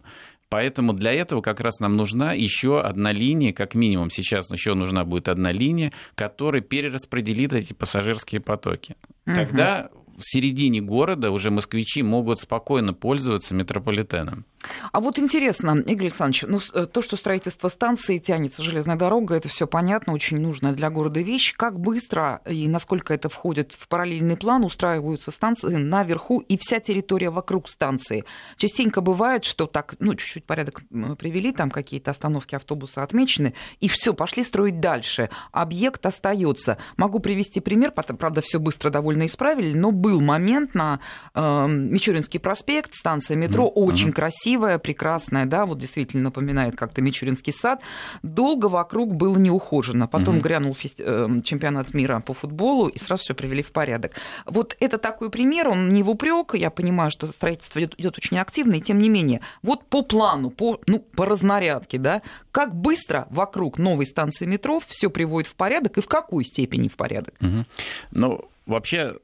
Поэтому 0.49 0.93
для 0.93 1.11
этого 1.11 1.41
как 1.41 1.59
раз 1.59 1.79
нам 1.79 1.95
нужна 1.95 2.33
еще 2.33 2.81
одна 2.81 3.11
линия, 3.11 3.53
как 3.53 3.75
минимум 3.75 4.09
сейчас 4.09 4.49
еще 4.51 4.73
нужна 4.73 5.05
будет 5.05 5.29
одна 5.29 5.51
линия, 5.51 5.91
которая 6.15 6.61
перераспределит 6.61 7.53
эти 7.53 7.73
пассажирские 7.73 8.41
потоки. 8.41 8.95
Угу. 9.27 9.35
Тогда 9.35 9.89
в 10.19 10.23
середине 10.23 10.81
города 10.81 11.31
уже 11.31 11.49
москвичи 11.49 12.03
могут 12.03 12.39
спокойно 12.39 12.93
пользоваться 12.93 13.55
метрополитеном. 13.55 14.45
А 14.91 14.99
вот 14.99 15.19
интересно, 15.19 15.81
Игорь 15.85 16.07
Александрович, 16.07 16.43
ну, 16.47 16.59
э, 16.73 16.85
то, 16.85 17.01
что 17.01 17.15
строительство 17.15 17.69
станции 17.69 18.19
тянется 18.19 18.61
железная 18.61 18.97
дорога, 18.97 19.35
это 19.35 19.47
все 19.47 19.67
понятно, 19.67 20.13
очень 20.13 20.39
нужная 20.39 20.73
для 20.73 20.89
города 20.89 21.21
вещь. 21.21 21.53
Как 21.55 21.79
быстро 21.79 22.41
и 22.45 22.67
насколько 22.67 23.13
это 23.13 23.29
входит 23.29 23.73
в 23.73 23.87
параллельный 23.87 24.35
план 24.35 24.63
устраиваются 24.65 25.31
станции 25.31 25.75
наверху 25.75 26.39
и 26.39 26.57
вся 26.57 26.79
территория 26.79 27.29
вокруг 27.29 27.69
станции? 27.69 28.25
Частенько 28.57 29.01
бывает, 29.01 29.45
что 29.45 29.65
так, 29.65 29.95
ну, 29.99 30.13
чуть-чуть 30.15 30.45
порядок 30.45 30.81
привели, 31.17 31.53
там 31.53 31.69
какие-то 31.69 32.11
остановки 32.11 32.55
автобуса 32.55 33.03
отмечены, 33.03 33.53
и 33.79 33.87
все, 33.87 34.13
пошли 34.13 34.43
строить 34.43 34.79
дальше. 34.79 35.29
Объект 35.51 36.05
остается. 36.05 36.77
Могу 36.97 37.19
привести 37.19 37.59
пример, 37.59 37.91
правда, 37.91 38.41
все 38.41 38.59
быстро 38.59 38.89
довольно 38.89 39.25
исправили, 39.25 39.77
но 39.77 39.91
был 39.91 40.19
момент 40.21 40.75
на 40.75 40.99
э, 41.33 41.67
Мичуринский 41.67 42.39
проспект, 42.39 42.93
станция 42.93 43.37
метро, 43.37 43.65
mm-hmm. 43.65 43.83
очень 43.83 44.11
красивая 44.11 44.48
красивая, 44.49 44.79
прекрасная, 44.79 45.45
да, 45.45 45.65
вот 45.65 45.77
действительно 45.77 46.23
напоминает 46.23 46.75
как-то 46.75 47.01
Мичуринский 47.01 47.53
сад. 47.53 47.81
Долго 48.23 48.65
вокруг 48.67 49.15
было 49.15 49.37
не 49.37 49.51
ухожено. 49.51 50.07
Потом 50.07 50.37
угу. 50.37 50.43
грянул 50.43 50.73
фести... 50.73 51.03
Э, 51.05 51.27
чемпионат 51.43 51.93
мира 51.93 52.19
по 52.19 52.33
футболу, 52.33 52.87
и 52.87 52.97
сразу 52.97 53.21
все 53.23 53.35
привели 53.35 53.61
в 53.61 53.71
порядок. 53.71 54.13
Вот 54.45 54.75
это 54.79 54.97
такой 54.97 55.29
пример, 55.29 55.69
он 55.69 55.89
не 55.89 56.03
в 56.03 56.09
упрек. 56.09 56.55
Я 56.55 56.69
понимаю, 56.69 57.11
что 57.11 57.27
строительство 57.27 57.79
идет 57.79 58.17
очень 58.17 58.39
активно, 58.39 58.75
и 58.75 58.81
тем 58.81 58.99
не 58.99 59.09
менее, 59.09 59.41
вот 59.61 59.85
по 59.85 60.01
плану, 60.01 60.49
по, 60.49 60.79
ну, 60.87 60.99
по 60.99 61.25
разнарядке, 61.25 61.97
да, 61.97 62.21
как 62.51 62.73
быстро 62.73 63.27
вокруг 63.29 63.77
новой 63.77 64.05
станции 64.05 64.45
метро 64.45 64.79
все 64.79 65.09
приводит 65.09 65.49
в 65.49 65.55
порядок 65.55 65.97
и 65.97 66.01
в 66.01 66.07
какой 66.07 66.43
степени 66.43 66.87
в 66.87 66.95
порядок? 66.95 67.35
Угу. 67.41 67.65
Ну, 68.11 68.45
вообще 68.65 69.15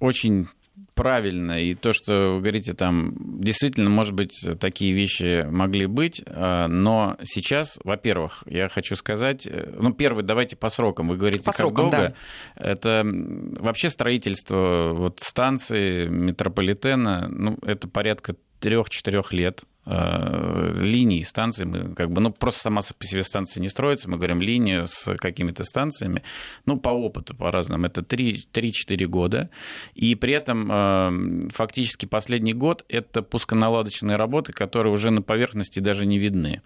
очень 0.00 0.46
правильно, 0.94 1.62
и 1.62 1.74
то, 1.74 1.92
что 1.92 2.34
вы 2.34 2.40
говорите, 2.40 2.74
там 2.74 3.14
действительно, 3.40 3.90
может 3.90 4.14
быть, 4.14 4.44
такие 4.60 4.92
вещи 4.92 5.44
могли 5.48 5.86
быть, 5.86 6.22
а, 6.26 6.68
но 6.68 7.16
сейчас, 7.22 7.78
во-первых, 7.84 8.42
я 8.46 8.68
хочу 8.68 8.96
сказать, 8.96 9.46
э, 9.46 9.74
ну, 9.78 9.92
первый, 9.92 10.24
давайте 10.24 10.56
по 10.56 10.68
срокам, 10.68 11.08
вы 11.08 11.16
говорите, 11.16 11.44
по 11.44 11.52
как 11.52 11.56
срокам, 11.56 11.90
долго. 11.90 12.14
Да. 12.56 12.72
Это 12.72 13.02
вообще 13.04 13.90
строительство 13.90 14.92
вот 14.94 15.20
станции 15.20 16.06
метрополитена, 16.06 17.28
ну, 17.28 17.58
это 17.62 17.88
порядка 17.88 18.34
трех-четырех 18.64 19.34
лет 19.34 19.64
э, 19.84 20.72
линии 20.80 21.22
станции, 21.22 21.66
мы 21.66 21.94
как 21.94 22.10
бы, 22.10 22.22
ну, 22.22 22.32
просто 22.32 22.60
сама 22.60 22.80
по 22.80 23.04
себе 23.04 23.22
станция 23.22 23.60
не 23.60 23.68
строится, 23.68 24.08
мы 24.08 24.16
говорим 24.16 24.40
линию 24.40 24.86
с 24.86 25.14
какими-то 25.18 25.64
станциями, 25.64 26.22
ну, 26.64 26.78
по 26.78 26.88
опыту, 26.88 27.36
по 27.36 27.50
разному, 27.50 27.84
это 27.84 28.00
3-4 28.00 29.04
года, 29.04 29.50
и 29.94 30.14
при 30.14 30.32
этом 30.32 30.70
э, 30.72 31.50
фактически 31.50 32.06
последний 32.06 32.54
год 32.54 32.86
это 32.88 33.20
пусконаладочные 33.20 34.16
работы, 34.16 34.54
которые 34.54 34.94
уже 34.94 35.10
на 35.10 35.20
поверхности 35.20 35.80
даже 35.80 36.06
не 36.06 36.18
видны. 36.18 36.62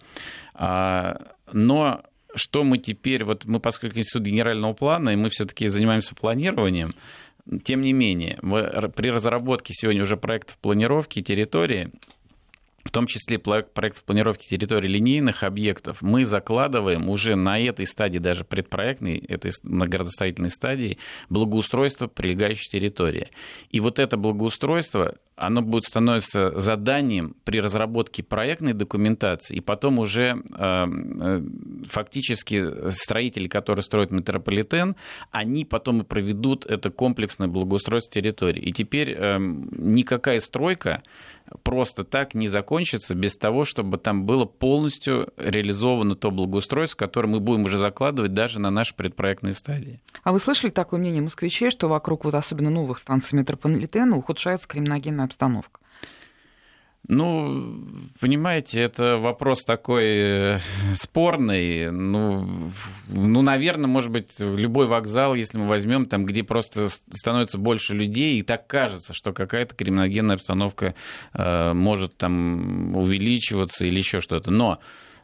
А, 0.55 1.19
но 1.53 2.03
что 2.37 2.63
мы 2.63 2.79
теперь, 2.79 3.25
вот 3.25 3.45
мы, 3.45 3.59
поскольку 3.59 3.99
институт 3.99 4.23
генерального 4.23 4.73
плана, 4.73 5.11
и 5.11 5.17
мы 5.17 5.31
все-таки 5.31 5.67
занимаемся 5.67 6.15
планированием, 6.15 6.95
тем 7.65 7.83
не 7.83 7.93
менее, 7.93 8.39
при 8.95 9.11
разработке 9.11 9.73
сегодня 9.75 10.03
уже 10.03 10.17
проектов 10.17 10.59
планировки 10.59 11.23
территории, 11.23 11.91
в 12.85 12.91
том 12.91 13.07
числе 13.07 13.39
проект, 13.39 13.75
проект 13.75 14.03
планировки 14.05 14.49
территории 14.49 14.89
линейных 14.89 15.43
объектов, 15.43 16.01
мы 16.01 16.25
закладываем 16.25 17.09
уже 17.09 17.37
на 17.37 17.59
этой 17.59 17.87
стадии, 17.87 18.19
даже 18.19 18.45
предпроектной, 18.45 19.19
этой 19.19 19.53
на 19.63 19.87
градостроительной 19.87 20.51
стадии, 20.51 20.99
благоустройство 21.29 22.07
прилегающей 22.07 22.71
территории. 22.71 23.29
И 23.71 23.81
вот 23.81 23.99
это 23.99 24.17
благоустройство, 24.17 25.17
оно 25.39 25.63
будет 25.63 25.85
становиться 25.85 26.59
заданием 26.59 27.35
при 27.45 27.61
разработке 27.61 28.23
проектной 28.23 28.73
документации, 28.73 29.57
и 29.57 29.61
потом 29.61 29.99
уже 29.99 30.37
э, 30.37 30.37
э, 30.59 31.43
фактически 31.87 32.91
строители, 32.91 33.49
которые 33.49 33.83
строят 33.83 34.11
метрополитен, 34.11 34.97
они 35.31 35.65
потом 35.65 36.03
и 36.03 36.05
проведут 36.05 36.67
это 36.67 36.91
комплексное 36.91 37.49
благоустройство 37.49 38.13
территории. 38.13 38.63
И 38.63 38.73
теперь 38.73 39.13
э, 39.17 39.39
никакая 39.39 40.41
стройка 40.41 41.03
просто 41.63 42.05
так 42.05 42.35
не 42.35 42.49
закончится 42.49 43.15
без 43.15 43.37
того, 43.37 43.65
чтобы 43.65 43.99
там 43.99 44.25
было 44.25 44.45
полностью 44.45 45.33
реализовано 45.37 46.15
то 46.15 46.31
благоустройство, 46.31 46.99
которое 46.99 47.29
мы 47.29 47.41
будем 47.41 47.65
уже 47.65 47.79
закладывать 47.79 48.35
даже 48.35 48.61
на 48.61 48.71
наши 48.71 48.95
предпроектные 48.95 49.55
стадии. 49.55 50.01
А 50.23 50.33
вы 50.33 50.39
слышали 50.39 50.71
такое 50.71 51.01
мнение 51.01 51.23
москвичей, 51.23 51.71
что 51.71 51.89
вокруг 51.89 52.25
вот 52.25 52.35
особенно 52.35 52.71
новых 52.71 52.99
станций 52.99 53.39
метрополитена 53.39 54.17
ухудшается 54.17 54.69
криминогенная 54.69 55.25
обстановка? 55.29 55.81
Ну, 57.09 57.81
понимаете, 58.21 58.81
это 58.81 59.17
вопрос 59.17 59.65
такой 59.65 60.05
э, 60.05 60.59
спорный. 60.95 61.91
Ну, 61.91 62.71
ну, 63.09 63.41
наверное, 63.41 63.87
может 63.87 64.11
быть, 64.11 64.39
любой 64.39 64.87
вокзал, 64.89 65.35
если 65.35 65.57
мы 65.57 65.67
возьмем, 65.67 66.05
там, 66.05 66.27
где 66.27 66.43
просто 66.43 66.89
становится 66.89 67.57
больше 67.57 67.95
людей, 67.95 68.39
и 68.39 68.43
так 68.43 68.67
кажется, 68.67 69.15
что 69.15 69.33
какая-то 69.33 69.75
криминогенная 69.75 70.35
обстановка 70.37 70.95
э, 71.33 71.73
может 71.73 72.15
там 72.19 72.95
увеличиваться 72.95 73.87
или 73.87 73.97
еще 73.97 74.21
что-то. 74.21 74.51
Но 74.51 74.79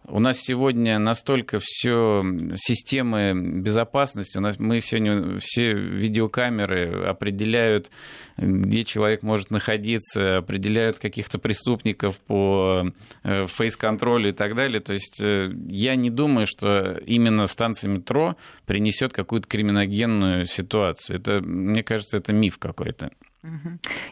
У 0.07 0.21
нас 0.21 0.39
сегодня 0.39 0.99
настолько 0.99 1.59
все 1.63 2.23
системы 2.57 3.33
безопасности, 3.33 4.37
у 4.37 4.43
нас 4.43 4.59
мы 4.59 4.81
сегодня 4.81 5.39
все 5.39 5.73
видеокамеры 5.73 7.07
определяют, 7.07 7.91
где 8.37 8.85
человек 8.85 9.23
может 9.23 9.51
находиться, 9.51 10.39
определяют 10.39 10.99
каких-то 10.99 11.39
преступников 11.39 12.19
по 12.21 12.93
э, 13.23 13.47
фейс-контролю 13.47 14.29
и 14.29 14.33
так 14.33 14.55
далее. 14.55 14.81
То 14.81 14.93
есть 14.93 15.23
э, 15.23 15.51
я 15.69 15.97
не 15.97 16.11
думаю, 16.11 16.47
что 16.47 16.99
именно 17.07 17.47
станция 17.47 17.91
метро 17.91 18.37
принесет 18.67 19.15
какую-то 19.15 19.49
криминогенную 19.49 20.45
ситуацию. 20.45 21.19
Это, 21.19 21.41
мне 21.41 21.83
кажется, 21.83 22.19
это 22.19 22.35
миф 22.35 22.59
какой-то. 22.59 23.11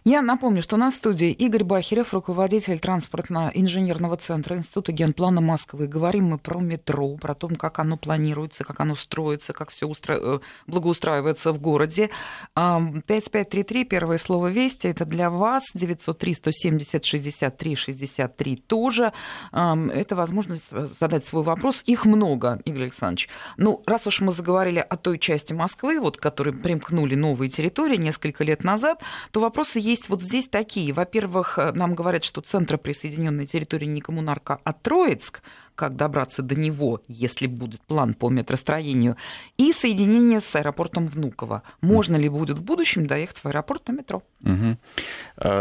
Я 0.04 0.20
напомню, 0.20 0.62
что 0.62 0.76
на 0.76 0.90
студии 0.90 1.30
Игорь 1.30 1.64
Бахерев, 1.64 2.12
руководитель 2.12 2.78
транспортно-инженерного 2.78 4.16
центра 4.16 4.56
Института 4.56 4.92
генплана 4.92 5.40
Москвы. 5.40 5.86
Говорим 5.86 6.30
мы 6.30 6.38
про 6.38 6.60
метро, 6.60 7.16
про 7.16 7.34
то, 7.34 7.48
как 7.48 7.78
оно 7.78 7.96
планируется, 7.96 8.64
как 8.64 8.80
оно 8.80 8.96
строится, 8.96 9.52
как 9.52 9.70
все 9.70 9.86
устра... 9.86 10.18
Э, 10.20 10.40
благоустраивается 10.66 11.52
в 11.52 11.60
городе. 11.60 12.10
5533, 12.54 13.84
первое 13.84 14.18
слово 14.18 14.48
«Вести», 14.48 14.88
это 14.88 15.04
для 15.04 15.30
вас. 15.30 15.64
903-170-63-63 15.76 18.62
тоже. 18.66 19.12
Это 19.52 20.16
возможность 20.16 20.72
задать 20.98 21.24
свой 21.24 21.42
вопрос. 21.42 21.82
Их 21.86 22.04
много, 22.04 22.60
Игорь 22.64 22.84
Александрович. 22.84 23.28
Ну, 23.56 23.82
раз 23.86 24.06
уж 24.06 24.20
мы 24.20 24.32
заговорили 24.32 24.80
о 24.80 24.96
той 24.96 25.18
части 25.18 25.52
Москвы, 25.52 26.00
вот, 26.00 26.16
которые 26.16 26.54
примкнули 26.54 27.14
новые 27.14 27.48
территории 27.48 27.96
несколько 27.96 28.44
лет 28.44 28.64
назад, 28.64 29.02
то 29.30 29.40
вопросы 29.40 29.78
есть 29.78 30.08
вот 30.08 30.22
здесь 30.22 30.48
такие. 30.48 30.92
Во-первых, 30.92 31.58
э, 31.58 31.72
нам 31.72 31.94
говорят, 31.94 32.24
что 32.24 32.40
центр 32.40 32.78
присоединенной 32.78 33.46
территории 33.46 33.86
не 33.86 34.00
коммунарка, 34.00 34.58
а 34.64 34.72
Троицк, 34.72 35.42
как 35.74 35.96
добраться 35.96 36.42
до 36.42 36.54
него, 36.54 37.00
если 37.08 37.46
будет 37.46 37.80
план 37.82 38.14
по 38.14 38.28
метростроению, 38.28 39.16
и 39.56 39.72
соединение 39.72 40.40
с 40.40 40.54
аэропортом 40.54 41.06
Внуково. 41.06 41.62
Можно 41.80 42.16
ли 42.16 42.28
будет 42.28 42.58
в 42.58 42.62
будущем 42.62 43.06
доехать 43.06 43.38
в 43.38 43.46
аэропорт 43.46 43.88
на 43.88 43.92
метро? 43.92 44.22
Угу. 44.42 44.76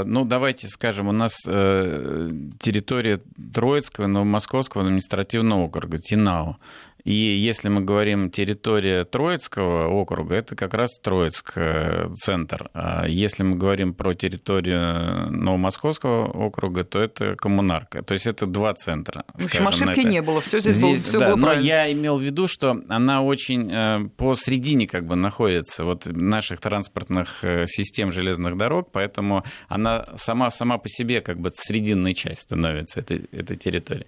Ну, 0.05 0.25
давайте 0.25 0.67
скажем, 0.67 1.07
у 1.07 1.11
нас 1.11 1.33
э, 1.47 2.29
территория 2.59 3.19
Троицкого, 3.53 4.07
Новомосковского 4.07 4.83
административного 4.83 5.63
округа, 5.63 5.97
Тинау. 5.97 6.57
И 7.03 7.13
если 7.13 7.69
мы 7.69 7.81
говорим 7.81 8.29
территория 8.29 9.05
Троицкого 9.05 9.87
округа, 9.87 10.35
это 10.35 10.55
как 10.55 10.73
раз 10.73 10.99
Троицк 10.99 11.53
э, 11.55 12.09
центр. 12.15 12.69
А 12.73 13.07
если 13.07 13.43
мы 13.43 13.55
говорим 13.55 13.93
про 13.93 14.13
территорию 14.13 15.31
Новомосковского 15.31 16.27
округа, 16.27 16.83
то 16.83 16.99
это 16.99 17.35
коммунарка. 17.35 18.03
То 18.03 18.13
есть 18.13 18.27
это 18.27 18.45
два 18.45 18.73
центра. 18.73 19.23
В 19.33 19.45
общем, 19.45 19.67
ошибки 19.67 20.01
не 20.01 20.21
было, 20.21 20.41
все 20.41 20.59
здесь, 20.59 20.75
здесь 20.75 21.01
было, 21.01 21.09
все 21.09 21.19
да, 21.19 21.25
было 21.27 21.35
но 21.35 21.47
правильно. 21.47 21.65
я 21.67 21.91
имел 21.91 22.17
в 22.17 22.21
виду, 22.21 22.47
что 22.47 22.81
она 22.89 23.21
очень 23.21 23.71
э, 23.71 24.09
посредине 24.17 24.87
как 24.87 25.05
бы 25.05 25.15
находится 25.15 25.83
вот 25.83 26.05
наших 26.05 26.59
транспортных 26.59 27.43
э, 27.43 27.65
систем 27.67 28.11
железных 28.11 28.57
дорог, 28.57 28.89
поэтому 28.91 29.43
она 29.67 30.05
сама, 30.15 30.49
сама 30.49 30.77
по 30.77 30.89
себе 30.89 31.21
как 31.21 31.39
бы 31.39 31.49
срединной 31.53 32.13
часть 32.13 32.41
становится 32.41 32.99
этой, 32.99 33.25
этой 33.31 33.55
территории. 33.57 34.05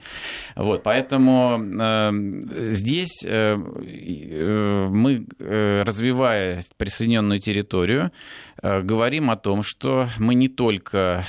Вот, 0.56 0.84
поэтому 0.84 1.58
здесь 2.84 3.24
э, 3.24 3.58
э, 3.58 4.88
мы, 4.90 5.25
э, 5.40 5.84
развивая 5.86 6.63
присоединенную 6.78 7.40
территорию, 7.40 8.12
говорим 8.62 9.30
о 9.30 9.36
том, 9.36 9.63
что 9.63 10.08
мы 10.20 10.36
не 10.36 10.48
только 10.48 11.25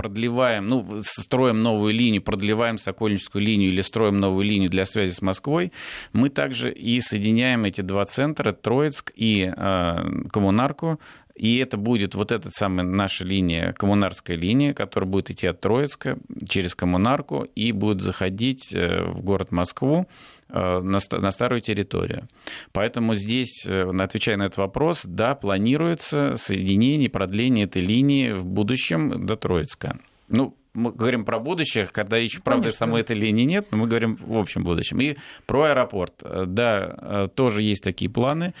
продлеваем, 0.00 0.66
ну, 0.66 1.02
строим 1.02 1.62
новую 1.62 1.92
линию, 1.92 2.22
продлеваем 2.22 2.78
Сокольническую 2.78 3.44
линию 3.44 3.70
или 3.70 3.82
строим 3.82 4.16
новую 4.16 4.46
линию 4.46 4.70
для 4.70 4.86
связи 4.86 5.12
с 5.12 5.20
Москвой, 5.20 5.72
мы 6.14 6.30
также 6.30 6.72
и 6.72 7.02
соединяем 7.02 7.66
эти 7.66 7.82
два 7.82 8.06
центра, 8.06 8.52
Троицк 8.52 9.12
и 9.14 9.52
э, 9.54 9.96
Коммунарку, 10.32 10.98
и 11.34 11.58
это 11.58 11.76
будет 11.76 12.14
вот 12.14 12.32
эта 12.32 12.50
самая 12.50 12.86
наша 12.86 13.24
линия, 13.24 13.74
коммунарская 13.74 14.38
линия, 14.38 14.72
которая 14.72 15.08
будет 15.08 15.30
идти 15.30 15.46
от 15.46 15.60
Троицка 15.60 16.18
через 16.48 16.74
Коммунарку 16.74 17.46
и 17.54 17.72
будет 17.72 18.00
заходить 18.00 18.72
э, 18.72 19.04
в 19.04 19.22
город 19.22 19.52
Москву 19.52 20.06
на 20.52 21.30
старую 21.30 21.60
территорию. 21.60 22.28
Поэтому 22.72 23.14
здесь, 23.14 23.64
э, 23.66 23.90
отвечая 23.98 24.36
на 24.36 24.44
этот 24.44 24.58
вопрос, 24.58 25.02
да, 25.04 25.34
планируется 25.34 26.36
соединение, 26.36 27.08
продление 27.08 27.64
этой 27.64 27.82
линии 27.82 28.32
в 28.32 28.46
будущем 28.46 29.26
до 29.26 29.36
Троицка. 29.36 29.98
Ну, 30.28 30.56
мы 30.72 30.92
говорим 30.92 31.24
про 31.24 31.40
будущее, 31.40 31.88
когда 31.90 32.16
еще, 32.16 32.40
правда, 32.40 32.64
Конечно. 32.64 32.78
самой 32.78 33.00
этой 33.00 33.16
линии 33.16 33.44
нет, 33.44 33.66
но 33.72 33.78
мы 33.78 33.88
говорим 33.88 34.16
в 34.16 34.36
общем 34.36 34.62
будущем. 34.62 35.00
И 35.00 35.16
про 35.46 35.64
аэропорт. 35.64 36.14
Да, 36.46 37.28
тоже 37.34 37.62
есть 37.62 37.82
такие 37.82 38.08
планы 38.10 38.54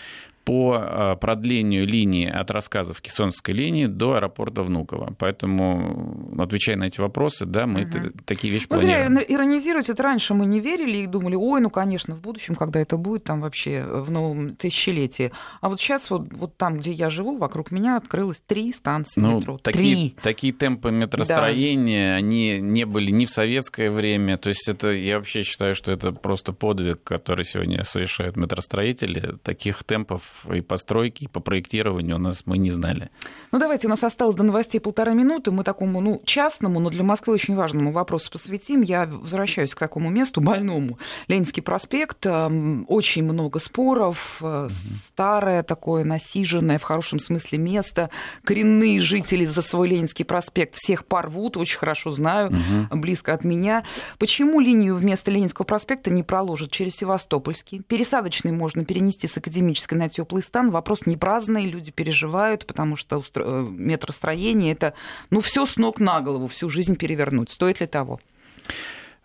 по 0.50 0.76
а, 0.80 1.14
продлению 1.14 1.86
линии 1.86 2.28
от 2.28 2.50
рассказов 2.50 3.00
Кессонской 3.00 3.54
линии 3.54 3.86
до 3.86 4.14
аэропорта 4.14 4.64
Внуково. 4.64 5.14
Поэтому, 5.16 6.34
отвечая 6.40 6.74
на 6.74 6.88
эти 6.88 7.00
вопросы, 7.00 7.46
да, 7.46 7.68
мы 7.68 7.82
угу. 7.82 8.10
такие 8.24 8.52
вещи 8.52 8.66
ну, 8.68 8.76
планируем. 8.76 9.14
Зря 9.14 9.24
иронизировать, 9.28 9.90
это 9.90 10.02
раньше 10.02 10.34
мы 10.34 10.46
не 10.46 10.58
верили 10.58 10.98
и 10.98 11.06
думали, 11.06 11.36
ой, 11.36 11.60
ну, 11.60 11.70
конечно, 11.70 12.16
в 12.16 12.20
будущем, 12.20 12.56
когда 12.56 12.80
это 12.80 12.96
будет, 12.96 13.22
там 13.22 13.42
вообще 13.42 13.84
в 13.84 14.10
новом 14.10 14.56
тысячелетии. 14.56 15.30
А 15.60 15.68
вот 15.68 15.80
сейчас 15.80 16.10
вот, 16.10 16.26
вот 16.32 16.56
там, 16.56 16.78
где 16.78 16.90
я 16.90 17.10
живу, 17.10 17.36
вокруг 17.36 17.70
меня 17.70 17.96
открылось 17.96 18.42
три 18.44 18.72
станции 18.72 19.20
ну, 19.20 19.38
метро. 19.38 19.56
Такие, 19.58 19.94
три. 19.94 20.16
такие 20.20 20.52
темпы 20.52 20.90
метростроения, 20.90 22.14
да. 22.14 22.16
они 22.16 22.58
не 22.58 22.86
были 22.86 23.12
ни 23.12 23.24
в 23.24 23.30
советское 23.30 23.88
время, 23.88 24.36
то 24.36 24.48
есть 24.48 24.68
это, 24.68 24.90
я 24.90 25.18
вообще 25.18 25.44
считаю, 25.44 25.76
что 25.76 25.92
это 25.92 26.10
просто 26.10 26.52
подвиг, 26.52 27.04
который 27.04 27.44
сегодня 27.44 27.84
совершают 27.84 28.36
метростроители. 28.36 29.36
Таких 29.44 29.84
темпов 29.84 30.39
и 30.52 30.60
постройки, 30.60 31.24
и 31.24 31.28
по 31.28 31.40
проектированию 31.40 32.16
у 32.16 32.18
нас 32.18 32.42
мы 32.46 32.58
не 32.58 32.70
знали. 32.70 33.10
Ну, 33.52 33.58
давайте, 33.58 33.86
у 33.86 33.90
нас 33.90 34.04
осталось 34.04 34.34
до 34.34 34.42
новостей 34.42 34.80
полтора 34.80 35.12
минуты. 35.12 35.50
Мы 35.50 35.64
такому, 35.64 36.00
ну, 36.00 36.22
частному, 36.24 36.80
но 36.80 36.90
для 36.90 37.02
Москвы 37.02 37.34
очень 37.34 37.54
важному 37.54 37.92
вопросу 37.92 38.30
посвятим. 38.30 38.82
Я 38.82 39.06
возвращаюсь 39.06 39.74
к 39.74 39.78
такому 39.78 40.10
месту, 40.10 40.40
больному. 40.40 40.98
Ленинский 41.28 41.62
проспект. 41.62 42.24
Эм, 42.26 42.84
очень 42.88 43.24
много 43.24 43.58
споров. 43.58 44.40
Угу. 44.40 44.70
Старое 45.08 45.62
такое, 45.62 46.04
насиженное, 46.04 46.78
в 46.78 46.82
хорошем 46.82 47.18
смысле, 47.18 47.58
место. 47.58 48.10
Коренные 48.44 49.00
жители 49.00 49.44
за 49.44 49.62
свой 49.62 49.88
Ленинский 49.88 50.24
проспект 50.24 50.74
всех 50.76 51.04
порвут. 51.04 51.56
Очень 51.56 51.78
хорошо 51.78 52.10
знаю, 52.10 52.48
угу. 52.48 52.96
близко 53.00 53.34
от 53.34 53.44
меня. 53.44 53.84
Почему 54.18 54.60
линию 54.60 54.94
вместо 54.94 55.30
Ленинского 55.30 55.64
проспекта 55.64 56.10
не 56.10 56.22
проложат 56.22 56.70
через 56.70 56.96
Севастопольский? 56.96 57.82
Пересадочный 57.82 58.52
можно 58.52 58.84
перенести 58.84 59.26
с 59.26 59.36
Академической 59.36 59.94
на 59.94 60.08
теплый 60.20 60.42
стан. 60.42 60.70
Вопрос 60.70 61.06
не 61.06 61.16
праздный, 61.16 61.66
люди 61.66 61.90
переживают, 61.90 62.66
потому 62.66 62.96
что 62.96 63.18
устро... 63.18 63.44
Э, 63.46 63.62
метростроение 63.62 64.72
это, 64.72 64.92
ну, 65.30 65.40
все 65.40 65.64
с 65.64 65.76
ног 65.76 66.00
на 66.00 66.20
голову, 66.20 66.46
всю 66.46 66.68
жизнь 66.68 66.96
перевернуть. 66.96 67.50
Стоит 67.50 67.80
ли 67.80 67.86
того? 67.86 68.20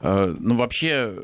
Э, 0.05 0.35
ну, 0.39 0.55
вообще, 0.55 1.15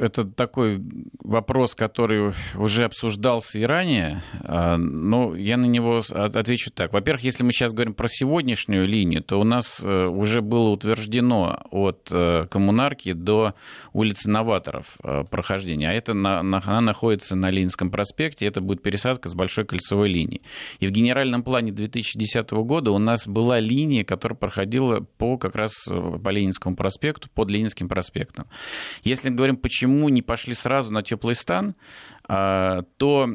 это 0.00 0.24
такой 0.24 0.80
вопрос, 1.18 1.74
который 1.74 2.32
уже 2.54 2.84
обсуждался 2.84 3.58
и 3.58 3.64
ранее, 3.64 4.22
э, 4.44 4.76
но 4.76 5.34
я 5.34 5.56
на 5.56 5.66
него 5.66 6.00
отвечу 6.10 6.70
так. 6.70 6.92
Во-первых, 6.92 7.24
если 7.24 7.42
мы 7.42 7.50
сейчас 7.50 7.72
говорим 7.72 7.94
про 7.94 8.06
сегодняшнюю 8.08 8.86
линию, 8.86 9.22
то 9.22 9.40
у 9.40 9.44
нас 9.44 9.80
э, 9.82 10.06
уже 10.06 10.42
было 10.42 10.70
утверждено 10.70 11.60
от 11.70 12.08
Коммунарки 12.50 13.12
до 13.12 13.54
улицы 13.92 14.30
Новаторов 14.30 14.96
прохождение, 15.30 15.90
а 15.90 15.92
это 15.92 16.12
она 16.12 16.80
находится 16.80 17.34
на 17.36 17.50
Ленинском 17.50 17.90
проспекте, 17.90 18.46
это 18.46 18.60
будет 18.60 18.82
пересадка 18.82 19.28
с 19.28 19.34
большой 19.34 19.64
кольцевой 19.64 20.08
линии. 20.08 20.42
И 20.78 20.86
в 20.86 20.90
генеральном 20.90 21.42
плане 21.42 21.72
2010 21.72 22.50
года 22.50 22.90
у 22.90 22.98
нас 22.98 23.26
была 23.26 23.60
линия, 23.60 24.04
которая 24.04 24.36
проходила 24.36 25.00
по 25.00 25.38
как 25.38 25.54
раз 25.56 25.72
по 25.86 26.28
Ленинскому 26.28 26.76
проспекту, 26.76 27.28
под 27.34 27.50
Ленинским 27.50 27.88
проспектом 27.88 28.19
проспектом. 28.20 28.46
Если 29.02 29.30
говорим, 29.30 29.56
почему 29.56 30.08
не 30.08 30.22
пошли 30.22 30.54
сразу 30.54 30.92
на 30.92 31.02
теплый 31.02 31.34
стан, 31.34 31.74
а, 32.28 32.82
то 32.96 33.28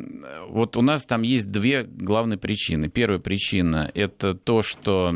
вот 0.47 0.77
у 0.77 0.81
нас 0.81 1.05
там 1.05 1.21
есть 1.23 1.51
две 1.51 1.83
главные 1.83 2.37
причины. 2.37 2.89
Первая 2.89 3.19
причина– 3.19 3.91
это 3.93 4.33
то, 4.35 4.61
что 4.61 5.15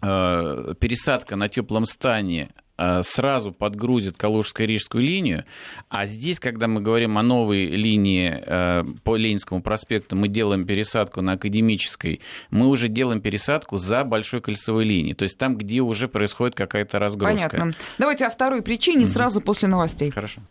а, 0.00 0.74
пересадка 0.74 1.36
на 1.36 1.48
теплом 1.48 1.86
стане 1.86 2.50
Э, 2.54 2.61
сразу 3.02 3.52
подгрузит 3.52 4.16
Калужско-Рижскую 4.16 5.00
линию, 5.00 5.44
а 5.88 6.06
здесь, 6.06 6.40
когда 6.40 6.68
мы 6.68 6.80
говорим 6.80 7.18
о 7.18 7.22
новой 7.22 7.66
линии 7.66 8.42
э, 8.44 8.84
по 9.04 9.16
Ленинскому 9.16 9.62
проспекту, 9.62 10.16
мы 10.16 10.28
делаем 10.28 10.66
пересадку 10.66 11.20
на 11.20 11.32
Академической, 11.32 12.20
мы 12.50 12.68
уже 12.68 12.88
делаем 12.88 13.20
пересадку 13.20 13.78
за 13.78 14.04
Большой 14.04 14.40
кольцевой 14.40 14.84
линией, 14.84 15.14
то 15.14 15.22
есть 15.24 15.38
там, 15.38 15.56
где 15.56 15.80
уже 15.80 16.08
происходит 16.08 16.54
какая-то 16.54 16.98
разгрузка. 16.98 17.48
Понятно. 17.48 17.72
Давайте 17.98 18.26
о 18.26 18.30
второй 18.30 18.62
причине 18.62 19.06
сразу 19.06 19.40
после 19.40 19.68
новостей. 19.68 20.10
Хорошо. 20.10 20.42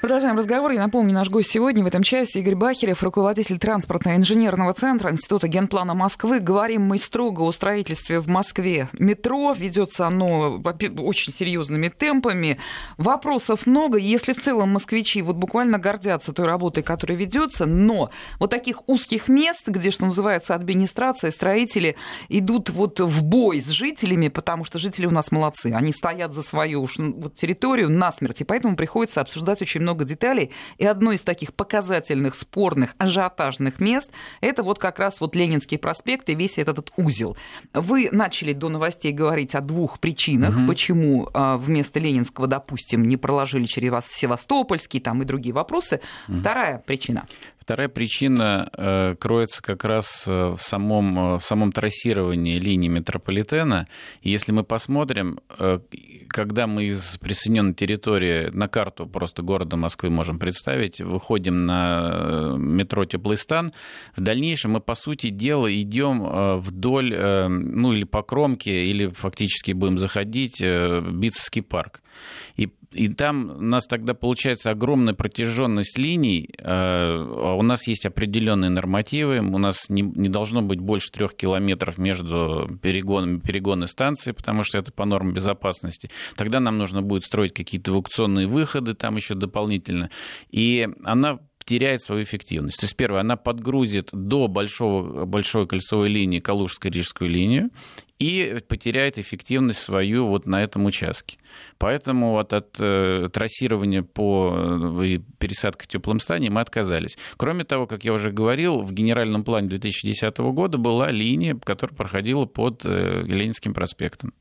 Продолжаем 0.00 0.38
разговор. 0.38 0.70
Я 0.70 0.78
напомню, 0.78 1.12
наш 1.12 1.28
гость 1.28 1.50
сегодня 1.50 1.82
в 1.82 1.86
этом 1.88 2.04
часе 2.04 2.38
Игорь 2.38 2.54
Бахерев, 2.54 3.02
руководитель 3.02 3.58
транспортно-инженерного 3.58 4.72
центра 4.72 5.10
Института 5.10 5.48
генплана 5.48 5.94
Москвы. 5.94 6.38
Говорим 6.38 6.82
мы 6.82 6.98
строго 6.98 7.42
о 7.42 7.50
строительстве 7.50 8.20
в 8.20 8.28
Москве 8.28 8.88
метро. 8.92 9.52
Ведется 9.58 10.06
оно 10.06 10.62
очень 10.98 11.32
серьезными 11.32 11.88
темпами. 11.88 12.58
Вопросов 12.96 13.66
много. 13.66 13.98
Если 13.98 14.34
в 14.34 14.40
целом 14.40 14.70
москвичи 14.70 15.20
вот 15.20 15.34
буквально 15.34 15.78
гордятся 15.78 16.32
той 16.32 16.46
работой, 16.46 16.84
которая 16.84 17.18
ведется, 17.18 17.66
но 17.66 18.10
вот 18.38 18.50
таких 18.50 18.88
узких 18.88 19.26
мест, 19.26 19.66
где, 19.66 19.90
что 19.90 20.04
называется, 20.04 20.54
администрация, 20.54 21.32
строители 21.32 21.96
идут 22.28 22.70
вот 22.70 23.00
в 23.00 23.24
бой 23.24 23.60
с 23.60 23.68
жителями, 23.68 24.28
потому 24.28 24.62
что 24.62 24.78
жители 24.78 25.06
у 25.06 25.10
нас 25.10 25.32
молодцы. 25.32 25.72
Они 25.74 25.92
стоят 25.92 26.34
за 26.34 26.42
свою 26.42 26.86
вот, 26.96 27.34
территорию 27.34 27.90
насмерть, 27.90 28.42
и 28.42 28.44
поэтому 28.44 28.76
приходится 28.76 29.20
обсуждать 29.20 29.60
очень 29.60 29.67
много 29.76 30.04
деталей. 30.04 30.50
И 30.78 30.86
одно 30.86 31.12
из 31.12 31.22
таких 31.22 31.54
показательных, 31.54 32.34
спорных, 32.34 32.94
ажиотажных 32.98 33.80
мест– 33.80 34.10
это 34.40 34.62
вот 34.62 34.78
как 34.78 34.98
раз 34.98 35.20
вот 35.20 35.36
Ленинский 35.36 35.78
проспект 35.78 36.28
и 36.28 36.34
весь 36.34 36.58
этот 36.58 36.92
узел. 36.96 37.36
Вы 37.74 38.08
начали 38.12 38.52
до 38.52 38.68
новостей 38.68 39.12
говорить 39.12 39.54
о 39.54 39.60
двух 39.60 40.00
причинах, 40.00 40.56
угу. 40.56 40.66
почему 40.68 41.28
а, 41.34 41.56
вместо 41.56 42.00
Ленинского, 42.00 42.46
допустим, 42.46 43.02
не 43.02 43.16
проложили 43.16 43.64
через 43.64 43.90
вас 43.90 44.08
Севастопольский 44.08 45.00
там 45.00 45.22
и 45.22 45.24
другие 45.24 45.54
вопросы. 45.54 46.00
Угу. 46.28 46.38
Вторая 46.38 46.82
причина. 46.86 47.26
Вторая 47.68 47.90
причина 47.90 48.70
э, 48.72 49.14
кроется 49.20 49.62
как 49.62 49.84
раз 49.84 50.24
э, 50.26 50.54
в 50.56 50.62
самом, 50.62 51.34
э, 51.34 51.38
в 51.38 51.42
самом 51.42 51.70
трассировании 51.70 52.58
линии 52.58 52.88
метрополитена. 52.88 53.88
Если 54.22 54.52
мы 54.52 54.64
посмотрим, 54.64 55.38
когда 56.28 56.66
мы 56.66 56.84
из 56.84 57.18
присоединенной 57.18 57.74
территории 57.74 58.48
на 58.48 58.68
карту 58.68 59.06
просто 59.06 59.42
города 59.42 59.76
Москвы 59.76 60.08
можем 60.08 60.38
представить, 60.38 61.02
выходим 61.02 61.66
на 61.66 62.54
метро 62.56 63.04
Теплый-Стан, 63.04 63.74
в 64.16 64.20
дальнейшем 64.22 64.72
мы, 64.72 64.80
по 64.80 64.94
сути 64.94 65.28
дела, 65.28 65.70
идем 65.70 66.58
вдоль, 66.60 67.14
ну 67.48 67.92
или 67.92 68.04
по 68.04 68.22
кромке, 68.22 68.86
или 68.86 69.08
фактически 69.08 69.72
будем 69.72 69.98
заходить 69.98 70.60
в 70.60 71.12
Битцевский 71.12 71.62
парк. 71.62 72.00
И 72.56 72.68
и 72.92 73.08
там 73.08 73.50
у 73.50 73.60
нас 73.60 73.86
тогда 73.86 74.14
получается 74.14 74.70
огромная 74.70 75.12
протяженность 75.12 75.98
линий. 75.98 76.48
Э, 76.58 77.18
у 77.18 77.62
нас 77.62 77.86
есть 77.86 78.06
определенные 78.06 78.70
нормативы. 78.70 79.40
У 79.40 79.58
нас 79.58 79.90
не, 79.90 80.02
не 80.02 80.28
должно 80.28 80.62
быть 80.62 80.80
больше 80.80 81.10
трех 81.10 81.34
километров 81.34 81.98
между 81.98 82.78
перегонами 82.80 83.40
перегонной 83.40 83.88
станции, 83.88 84.32
потому 84.32 84.62
что 84.62 84.78
это 84.78 84.90
по 84.90 85.04
нормам 85.04 85.34
безопасности. 85.34 86.10
Тогда 86.34 86.60
нам 86.60 86.78
нужно 86.78 87.02
будет 87.02 87.24
строить 87.24 87.52
какие-то 87.52 87.90
эвакуационные 87.90 88.46
выходы 88.46 88.94
там 88.94 89.16
еще 89.16 89.34
дополнительно. 89.34 90.10
И 90.50 90.88
она 91.04 91.40
теряет 91.66 92.00
свою 92.00 92.22
эффективность. 92.22 92.80
То 92.80 92.84
есть, 92.86 92.96
первое, 92.96 93.20
она 93.20 93.36
подгрузит 93.36 94.08
до 94.12 94.48
большого, 94.48 95.26
большой 95.26 95.66
кольцевой 95.66 96.08
линии 96.08 96.40
Калужско-Рижскую 96.40 97.26
линию 97.26 97.68
и 98.18 98.60
потеряет 98.66 99.18
эффективность 99.18 99.80
свою 99.80 100.26
вот 100.26 100.46
на 100.46 100.62
этом 100.62 100.86
участке. 100.86 101.38
Поэтому 101.78 102.32
вот 102.32 102.52
от 102.52 102.76
э, 102.80 103.28
трассирования 103.32 104.02
по 104.02 104.54
э, 105.02 105.18
пересадке 105.38 105.84
в 105.84 105.88
теплом 105.88 106.18
мы 106.28 106.60
отказались. 106.60 107.16
Кроме 107.36 107.64
того, 107.64 107.86
как 107.86 108.04
я 108.04 108.12
уже 108.12 108.32
говорил, 108.32 108.80
в 108.80 108.92
генеральном 108.92 109.44
плане 109.44 109.68
2010 109.68 110.38
года 110.38 110.78
была 110.78 111.10
линия, 111.10 111.54
которая 111.54 111.96
проходила 111.96 112.44
под 112.44 112.84
э, 112.84 113.22
Ленинским 113.24 113.72
проспектом. 113.72 114.32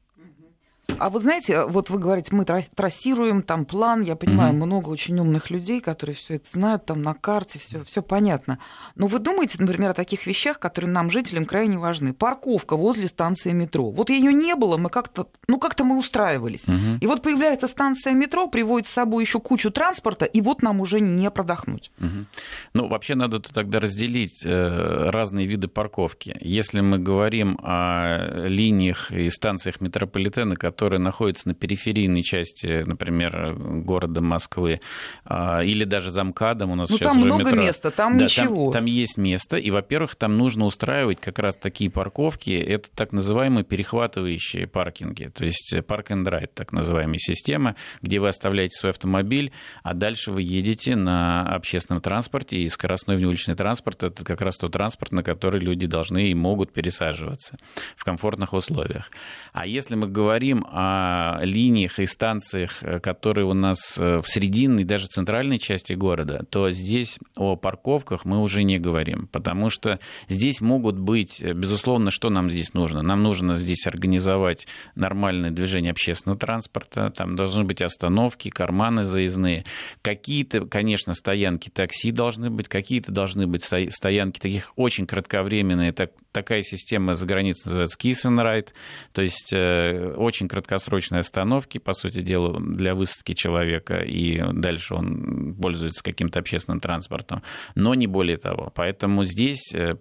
А 1.00 1.10
вот 1.10 1.22
знаете, 1.22 1.66
вот 1.66 1.90
вы 1.90 2.00
говорите, 2.00 2.36
мы 2.36 2.46
трассируем 2.46 3.42
там 3.42 3.66
план, 3.66 4.02
я 4.02 4.16
понимаю, 4.16 4.54
угу. 4.54 4.66
много 4.66 4.90
очень 4.90 5.20
умных 5.20 5.50
людей, 5.50 5.80
которые 5.82 6.16
все 6.16 6.36
это 6.36 6.50
знают, 6.50 6.86
там 6.86 7.02
на 7.02 7.14
карте 7.14 7.60
все, 7.60 7.84
все 7.84 8.02
понятно. 8.02 8.60
Но 8.96 9.08
вы 9.08 9.20
думаете, 9.20 9.58
например, 9.60 9.92
о 9.92 9.94
таких 9.94 10.26
вещах, 10.28 10.60
которые 10.60 10.92
нам, 10.92 11.10
жителям, 11.12 11.46
крайне 11.46 11.78
важны. 11.78 12.14
Парковка 12.14 12.76
возле 12.76 13.08
станции 13.08 13.52
метро. 13.52 13.90
Вот 13.90 14.10
ее 14.10 14.34
не 14.34 14.56
было, 14.56 14.78
мы 14.78 14.90
как-то, 14.90 15.28
ну 15.48 15.60
как-то 15.60 15.84
мы 15.84 15.98
устраивались. 15.98 16.68
Угу. 16.68 17.00
И 17.02 17.08
вот 17.08 17.22
появляется 17.22 17.68
станция 17.68 18.14
метро, 18.14 18.48
приводит 18.48 18.88
с 18.88 18.92
собой 18.92 19.24
еще 19.24 19.40
кучу 19.40 19.72
транспорта, 19.72 20.26
и 20.26 20.42
вот 20.42 20.62
нам 20.62 20.80
уже 20.80 21.00
не 21.00 21.30
продохнуть. 21.32 21.92
Угу. 22.00 22.26
Ну, 22.74 22.88
вообще 22.88 23.16
надо 23.16 23.40
тогда 23.40 23.80
разделить 23.80 24.42
э, 24.44 25.10
разные 25.10 25.48
виды 25.48 25.68
парковки. 25.68 26.36
Если 26.42 26.82
мы 26.82 27.00
говорим 27.00 27.58
о 27.62 28.48
линиях 28.48 29.12
и 29.12 29.30
станциях 29.30 29.82
метрополитена, 29.82 30.56
которые 30.56 30.87
которые 30.88 31.04
находятся 31.04 31.50
на 31.50 31.54
периферийной 31.54 32.24
части, 32.24 32.84
например, 32.86 33.56
города 33.56 34.22
Москвы, 34.22 34.80
а, 35.26 35.62
или 35.62 35.84
даже 35.84 36.12
замкадом 36.12 36.72
у 36.72 36.76
нас 36.76 36.90
ну, 36.90 36.96
сейчас 36.96 37.10
там 37.10 37.18
уже 37.18 37.26
много 37.26 37.44
метро. 37.44 37.62
места, 37.62 37.92
там 37.92 38.18
да, 38.18 38.24
ничего. 38.24 38.72
Там, 38.72 38.84
там 38.84 38.86
есть 38.86 39.18
место, 39.18 39.58
и, 39.58 39.70
во-первых, 39.70 40.16
там 40.16 40.38
нужно 40.38 40.64
устраивать 40.64 41.20
как 41.20 41.40
раз 41.40 41.58
такие 41.58 41.92
парковки, 41.92 42.52
это 42.52 42.90
так 42.90 43.12
называемые 43.12 43.66
перехватывающие 43.66 44.66
паркинги, 44.66 45.26
то 45.26 45.44
есть 45.44 45.76
парк 45.86 46.12
and 46.12 46.24
ride, 46.24 46.52
так 46.54 46.72
называемая 46.72 47.18
система, 47.18 47.76
где 48.02 48.20
вы 48.20 48.30
оставляете 48.30 48.78
свой 48.78 48.92
автомобиль, 48.92 49.52
а 49.84 49.94
дальше 49.94 50.32
вы 50.32 50.42
едете 50.42 50.96
на 50.96 51.54
общественном 51.54 52.02
транспорте, 52.02 52.60
и 52.60 52.70
скоростной 52.70 53.18
внеуличный 53.18 53.56
транспорт– 53.56 54.04
это 54.04 54.24
как 54.24 54.40
раз 54.40 54.56
тот 54.56 54.72
транспорт, 54.72 55.12
на 55.12 55.22
который 55.22 55.60
люди 55.60 55.86
должны 55.86 56.30
и 56.30 56.34
могут 56.34 56.72
пересаживаться 56.72 57.58
в 57.98 58.06
комфортных 58.06 58.54
условиях. 58.54 59.12
А 59.52 59.68
если 59.68 59.96
мы 59.96 60.08
говорим 60.08 60.66
о 60.80 61.40
линиях 61.44 61.98
и 61.98 62.06
станциях, 62.06 62.84
э, 62.84 63.00
которые 63.00 63.46
у 63.46 63.54
нас 63.54 63.98
э, 63.98 64.22
в 64.22 64.28
срединной, 64.28 64.84
даже 64.84 65.08
центральной 65.08 65.58
части 65.58 65.94
города, 65.94 66.46
то 66.52 66.70
здесь 66.70 67.18
о 67.36 67.56
парковках 67.56 68.26
мы 68.26 68.44
уже 68.44 68.62
не 68.62 68.78
говорим, 68.78 69.28
потому 69.32 69.72
что 69.72 70.00
здесь 70.28 70.62
могут 70.62 71.00
быть, 71.00 71.42
э, 71.42 71.54
безусловно, 71.54 72.12
что 72.12 72.30
нам 72.30 72.52
здесь 72.52 72.76
нужно? 72.76 73.02
Нам 73.02 73.24
нужно 73.24 73.56
здесь 73.56 73.88
организовать 73.88 74.68
нормальное 74.94 75.50
движение 75.50 75.90
общественного 75.90 76.38
транспорта, 76.38 77.10
там 77.10 77.36
должны 77.36 77.64
быть 77.64 77.82
остановки, 77.82 78.50
карманы 78.50 79.06
заездные, 79.06 79.66
какие-то, 80.04 80.68
конечно, 80.68 81.16
стоянки 81.16 81.70
такси 81.70 82.12
должны 82.12 82.52
быть, 82.52 82.68
какие-то 82.68 83.12
должны 83.12 83.48
быть 83.48 83.64
стоянки 83.64 84.40
таких 84.40 84.74
очень 84.76 85.08
кратковременные, 85.08 85.92
так, 85.92 86.12
такая 86.38 86.62
система 86.62 87.16
за 87.16 87.26
границей 87.26 87.64
называется 87.66 87.98
kiss 87.98 88.26
and 88.26 88.44
ride, 88.44 88.70
то 89.12 89.24
есть 89.24 89.52
очень 89.54 90.48
кратковременные 90.48 90.68
краткосрочной 90.68 91.20
остановки, 91.20 91.78
по 91.78 91.94
сути 91.94 92.22
дела, 92.22 92.60
для 92.60 92.94
высадки 92.94 93.34
человека, 93.34 94.00
и 94.00 94.42
дальше 94.54 94.96
он 94.96 95.56
пользуется 95.56 96.04
каким-то 96.04 96.40
общественным 96.40 96.82
транспортом, 96.82 97.42
но 97.76 97.96
не 97.96 98.06
более 98.06 98.38
того. 98.38 98.72
Поэтому 98.76 99.24
здесь 99.24 99.74
э, 99.74 99.96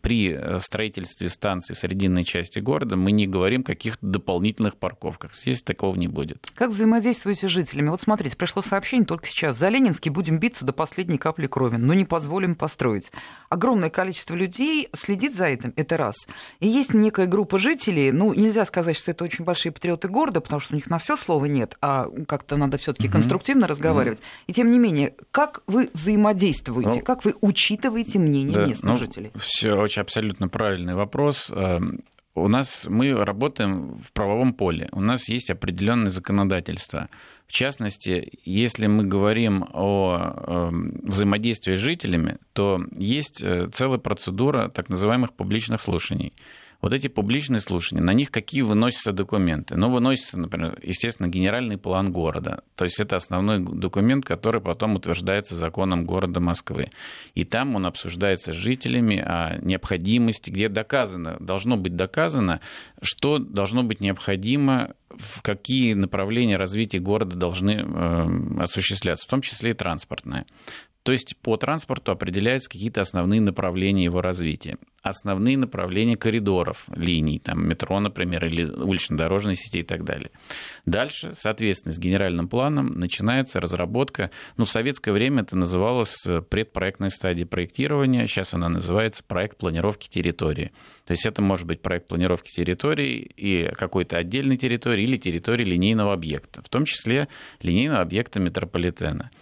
при 0.00 0.38
строительстве 0.58 1.28
станции 1.28 1.74
в 1.74 1.78
срединной 1.78 2.24
части 2.24 2.60
города 2.60 2.96
мы 2.96 3.10
не 3.10 3.26
говорим 3.26 3.62
о 3.62 3.64
каких-то 3.64 4.06
дополнительных 4.06 4.76
парковках. 4.76 5.34
Здесь 5.34 5.62
такого 5.62 5.96
не 5.96 6.06
будет. 6.06 6.50
Как 6.54 6.70
взаимодействуете 6.70 7.48
с 7.48 7.50
жителями? 7.50 7.88
Вот 7.88 8.00
смотрите, 8.00 8.36
пришло 8.36 8.62
сообщение 8.62 9.06
только 9.06 9.26
сейчас. 9.26 9.58
За 9.58 9.68
Ленинский 9.68 10.10
будем 10.10 10.38
биться 10.38 10.64
до 10.64 10.72
последней 10.72 11.18
капли 11.18 11.48
крови, 11.48 11.76
но 11.76 11.94
не 11.94 12.04
позволим 12.04 12.54
построить. 12.54 13.10
Огромное 13.48 13.90
количество 13.90 14.34
людей 14.34 14.88
следит 14.94 15.34
за 15.34 15.46
этим, 15.46 15.72
это 15.82 15.96
раз. 15.96 16.14
И 16.60 16.68
есть 16.68 16.94
некая 16.94 17.26
группа 17.26 17.58
жителей, 17.58 18.12
ну, 18.12 18.32
нельзя 18.34 18.64
сказать, 18.64 18.96
что 18.96 19.10
это 19.10 19.24
очень 19.24 19.44
большие 19.44 19.72
патриоты 19.72 20.08
города, 20.08 20.40
потому 20.40 20.60
что 20.60 20.74
у 20.74 20.76
них 20.76 20.88
на 20.88 20.98
все 20.98 21.16
слова 21.16 21.44
нет, 21.46 21.76
а 21.80 22.06
как-то 22.26 22.56
надо 22.56 22.78
все-таки 22.78 23.08
угу. 23.08 23.14
конструктивно 23.14 23.66
разговаривать. 23.66 24.18
Угу. 24.18 24.26
И 24.48 24.52
тем 24.52 24.70
не 24.70 24.78
менее, 24.78 25.14
как 25.30 25.62
вы 25.66 25.90
взаимодействуете, 25.92 27.00
ну, 27.00 27.04
как 27.04 27.24
вы 27.24 27.34
учитываете 27.40 28.18
мнение 28.18 28.56
да, 28.56 28.66
местных 28.66 28.92
ну, 28.92 28.96
жителей? 28.96 29.32
Все 29.36 29.74
очень 29.74 30.02
абсолютно 30.02 30.48
правильный 30.48 30.94
вопрос. 30.94 31.50
У 32.34 32.48
нас 32.48 32.86
мы 32.88 33.12
работаем 33.12 33.94
в 33.96 34.12
правовом 34.12 34.54
поле, 34.54 34.88
у 34.92 35.00
нас 35.00 35.28
есть 35.28 35.50
определенное 35.50 36.08
законодательство. 36.08 37.10
В 37.46 37.52
частности, 37.52 38.38
если 38.44 38.86
мы 38.86 39.04
говорим 39.04 39.66
о 39.74 40.16
эм, 40.46 41.00
взаимодействии 41.02 41.74
с 41.74 41.78
жителями, 41.78 42.38
то 42.54 42.80
есть 42.96 43.42
э, 43.42 43.68
целая 43.72 43.98
процедура 43.98 44.70
так 44.70 44.88
называемых 44.88 45.34
публичных 45.34 45.82
слушаний 45.82 46.32
вот 46.82 46.92
эти 46.92 47.06
публичные 47.06 47.60
слушания, 47.60 48.02
на 48.02 48.12
них 48.12 48.30
какие 48.30 48.62
выносятся 48.62 49.12
документы? 49.12 49.76
Ну, 49.76 49.90
выносится, 49.90 50.38
например, 50.38 50.78
естественно, 50.82 51.28
генеральный 51.28 51.78
план 51.78 52.12
города. 52.12 52.64
То 52.74 52.84
есть 52.84 52.98
это 52.98 53.14
основной 53.16 53.60
документ, 53.60 54.24
который 54.24 54.60
потом 54.60 54.96
утверждается 54.96 55.54
законом 55.54 56.04
города 56.04 56.40
Москвы. 56.40 56.90
И 57.34 57.44
там 57.44 57.76
он 57.76 57.86
обсуждается 57.86 58.52
с 58.52 58.56
жителями 58.56 59.18
о 59.18 59.58
необходимости, 59.62 60.50
где 60.50 60.68
доказано, 60.68 61.36
должно 61.38 61.76
быть 61.76 61.94
доказано, 61.94 62.60
что 63.00 63.38
должно 63.38 63.84
быть 63.84 64.00
необходимо 64.00 64.94
в 65.10 65.42
какие 65.42 65.94
направления 65.94 66.56
развития 66.56 66.98
города 66.98 67.36
должны 67.36 67.72
э, 67.72 68.62
осуществляться, 68.62 69.26
в 69.26 69.30
том 69.30 69.42
числе 69.42 69.70
и 69.70 69.74
транспортное. 69.74 70.46
То 71.02 71.10
есть 71.12 71.36
по 71.42 71.56
транспорту 71.56 72.12
определяются 72.12 72.70
какие-то 72.70 73.00
основные 73.00 73.40
направления 73.40 74.04
его 74.04 74.20
развития. 74.20 74.78
Основные 75.02 75.58
направления 75.58 76.16
коридоров, 76.16 76.84
линий, 76.94 77.40
там, 77.40 77.66
метро, 77.66 77.98
например, 77.98 78.44
или 78.44 78.64
улично-дорожной 78.64 79.56
сети 79.56 79.80
и 79.80 79.82
так 79.82 80.04
далее. 80.04 80.30
Дальше, 80.86 81.32
соответственно, 81.34 81.92
с 81.92 81.98
генеральным 81.98 82.48
планом 82.48 82.86
начинается 83.00 83.58
разработка, 83.58 84.30
ну, 84.56 84.64
в 84.64 84.70
советское 84.70 85.10
время 85.10 85.42
это 85.42 85.56
называлось 85.56 86.16
предпроектной 86.48 87.10
стадии 87.10 87.42
проектирования, 87.42 88.28
сейчас 88.28 88.54
она 88.54 88.68
называется 88.68 89.24
проект 89.24 89.58
планировки 89.58 90.08
территории. 90.08 90.70
То 91.04 91.10
есть 91.10 91.26
это 91.26 91.42
может 91.42 91.66
быть 91.66 91.82
проект 91.82 92.06
планировки 92.06 92.48
территории 92.48 93.28
и 93.36 93.72
какой-то 93.74 94.18
отдельной 94.18 94.56
территории 94.56 95.02
или 95.02 95.16
территории 95.16 95.64
линейного 95.64 96.12
объекта, 96.12 96.62
в 96.62 96.68
том 96.68 96.84
числе 96.84 97.26
линейного 97.60 98.02
объекта 98.02 98.38
метрополитена. 98.38 99.32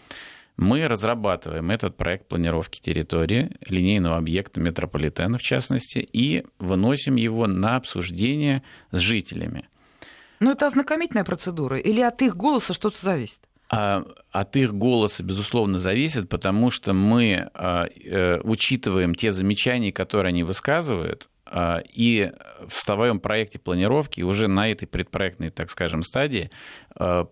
Мы 0.57 0.87
разрабатываем 0.89 1.71
этот 1.71 1.97
проект 1.97 2.29
планировки 2.29 2.81
территории, 2.81 3.57
линейного 3.67 4.17
объекта 4.17 4.61
метрополитена 4.61 5.39
в 5.39 5.43
частности, 5.43 5.99
и 5.99 6.45
выносим 6.59 7.17
его 7.17 7.47
на 7.47 7.77
обсуждение 7.77 8.63
с 8.91 8.99
жителями. 8.99 9.69
Ну, 10.39 10.53
это 10.53 10.67
ознакомительная 10.67 11.25
процедура 11.25 11.79
или 11.79 12.01
от 12.01 12.23
их 12.23 12.37
голоса 12.37 12.75
что-то 12.75 13.03
зависит? 13.03 13.41
А, 13.73 14.03
от 14.33 14.57
их 14.57 14.75
голоса, 14.75 15.23
безусловно, 15.23 15.79
зависит, 15.79 16.29
потому 16.29 16.71
что 16.71 16.93
мы 16.93 17.49
а, 17.55 17.87
э, 17.87 18.41
учитываем 18.43 19.15
те 19.15 19.31
замечания, 19.31 19.93
которые 19.93 20.31
они 20.31 20.43
высказывают, 20.43 21.29
а, 21.47 21.81
и 21.95 22.33
в 22.67 22.77
своем 22.77 23.21
проекте 23.21 23.61
планировки 23.61 24.23
уже 24.23 24.49
на 24.49 24.71
этой 24.73 24.87
предпроектной, 24.87 25.51
так 25.51 25.71
скажем, 25.71 26.03
стадии 26.03 26.51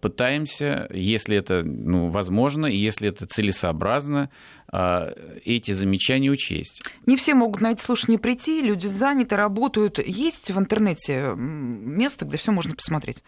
пытаемся, 0.00 0.88
если 0.92 1.36
это 1.36 1.62
ну, 1.62 2.08
возможно, 2.08 2.66
если 2.66 3.10
это 3.10 3.26
целесообразно, 3.26 4.30
эти 4.72 5.72
замечания 5.72 6.30
учесть. 6.30 6.82
Не 7.06 7.16
все 7.16 7.34
могут 7.34 7.60
на 7.60 7.72
эти 7.72 7.82
слушания 7.82 8.18
прийти, 8.18 8.62
люди 8.62 8.86
заняты, 8.86 9.36
работают. 9.36 9.98
Есть 9.98 10.50
в 10.50 10.58
интернете 10.58 11.34
место, 11.36 12.24
где 12.24 12.38
все 12.38 12.50
можно 12.50 12.74
посмотреть? 12.74 13.22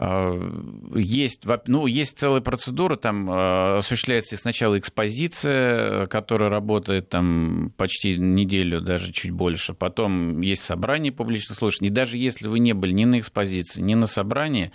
А, 0.00 0.32
есть, 0.94 1.42
ну, 1.66 1.86
есть 1.86 2.18
целая 2.18 2.40
процедура, 2.40 2.94
там 2.94 3.28
а, 3.28 3.78
осуществляется 3.78 4.36
сначала 4.36 4.78
экспозиция, 4.78 6.06
которая 6.06 6.50
работает 6.50 7.08
там 7.08 7.72
почти 7.76 8.16
неделю, 8.16 8.80
даже 8.80 9.12
чуть 9.12 9.32
больше. 9.32 9.74
Потом 9.74 10.40
есть 10.40 10.62
собрание 10.62 11.10
публичных 11.10 11.58
слушаний. 11.58 11.90
И 11.90 11.92
даже 11.92 12.16
если 12.16 12.46
вы 12.46 12.60
не 12.60 12.74
были 12.74 12.92
ни 12.92 13.06
на 13.06 13.18
экспозиции, 13.18 13.82
ни 13.82 13.94
на 13.94 14.06
собрании, 14.06 14.70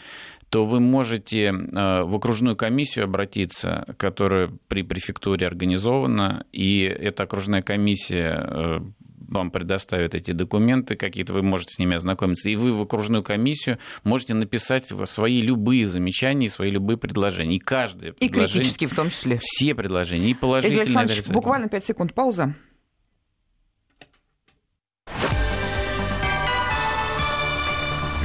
то 0.50 0.66
вы 0.66 0.82
можете 0.82 1.54
а, 1.54 2.04
в 2.04 2.14
окружную 2.16 2.58
комиссию 2.58 3.06
обратиться, 3.06 3.96
которая 3.96 4.52
при 4.68 4.84
префектуре 4.84 5.48
организована, 5.48 6.46
и 6.52 6.82
эта 6.82 7.24
окружная 7.24 7.62
комиссия 7.62 8.84
вам 9.28 9.52
предоставят 9.52 10.16
эти 10.16 10.32
документы 10.32 10.96
какие-то, 10.96 11.34
вы 11.34 11.42
можете 11.42 11.76
с 11.76 11.80
ними 11.80 11.96
ознакомиться, 11.96 12.50
и 12.50 12.56
вы 12.56 12.72
в 12.72 12.82
окружную 12.82 13.24
комиссию 13.24 13.80
можете 14.04 14.34
написать 14.34 14.92
свои 15.06 15.42
любые 15.42 15.88
замечания, 15.88 16.50
свои 16.50 16.72
любые 16.72 16.98
предложения. 16.98 17.58
И 17.58 17.60
каждое 17.60 18.12
и 18.12 18.30
предложение... 18.30 18.46
И 18.46 18.54
критические 18.54 18.90
в 18.90 18.96
том 18.96 19.10
числе. 19.10 19.38
Все 19.42 19.76
предложения, 19.76 20.32
и 20.32 20.34
положительные, 20.34 20.84
Игорь 20.84 20.88
Александрович, 20.88 21.28
буквально 21.30 21.70
5 21.70 21.86
секунд, 21.86 22.14
пауза. 22.14 22.56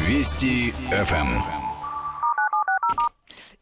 Вести 0.07 0.73
ФМ. 0.91 1.68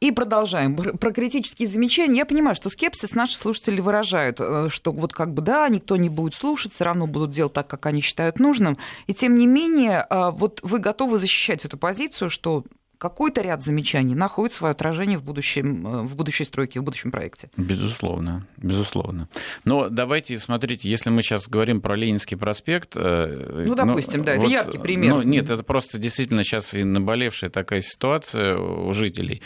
И 0.01 0.11
продолжаем. 0.11 0.77
Про 0.77 1.13
критические 1.13 1.69
замечания. 1.69 2.19
Я 2.19 2.27
понимаю, 2.27 2.55
что 2.55 2.69
скепсис 2.69 3.15
наши 3.15 3.37
слушатели 3.37 3.81
выражают, 3.81 4.39
э, 4.41 4.69
что 4.69 4.93
вот 4.93 5.15
как 5.15 5.33
бы 5.33 5.41
да, 5.41 5.67
никто 5.71 5.97
не 5.97 6.11
будет 6.11 6.35
слушать, 6.35 6.73
все 6.73 6.85
равно 6.85 7.07
будут 7.07 7.31
делать 7.31 7.55
так, 7.55 7.67
как 7.67 7.87
они 7.87 8.03
считают 8.03 8.39
нужным. 8.39 8.77
И 9.07 9.15
тем 9.15 9.37
не 9.37 9.47
менее, 9.47 10.07
э, 10.09 10.31
вот 10.33 10.61
вы 10.63 10.81
готовы 10.81 11.19
защищать 11.19 11.65
эту 11.65 11.79
позицию, 11.79 12.29
что 12.29 12.65
какой-то 12.99 13.43
ряд 13.43 13.63
замечаний 13.63 14.15
находит 14.15 14.55
свое 14.55 14.73
отражение 14.73 15.19
в, 15.19 15.25
будущем, 15.25 15.87
э, 15.87 16.03
в 16.03 16.17
будущей 16.17 16.45
стройке, 16.45 16.81
в 16.81 16.85
будущем 16.85 17.11
проекте. 17.11 17.51
Безусловно, 17.57 18.47
безусловно. 18.57 19.29
Но 19.65 19.89
давайте, 19.89 20.39
смотрите, 20.39 20.89
если 20.89 21.11
мы 21.11 21.23
сейчас 21.23 21.49
говорим 21.49 21.81
про 21.81 21.97
Ленинский 21.97 22.37
проспект... 22.37 22.97
Э, 22.97 23.65
ну, 23.67 23.75
допустим, 23.75 24.21
ну, 24.21 24.27
да, 24.27 24.37
вот, 24.37 24.45
это 24.45 24.53
яркий 24.53 24.79
пример. 24.79 25.15
Ну, 25.15 25.23
нет, 25.23 25.51
это 25.51 25.63
просто 25.63 25.99
действительно 25.99 26.43
сейчас 26.45 26.75
и 26.75 26.85
наболевшая 26.85 27.51
такая 27.51 27.81
ситуация 27.81 28.57
у 28.57 28.93
жителей. 28.93 29.43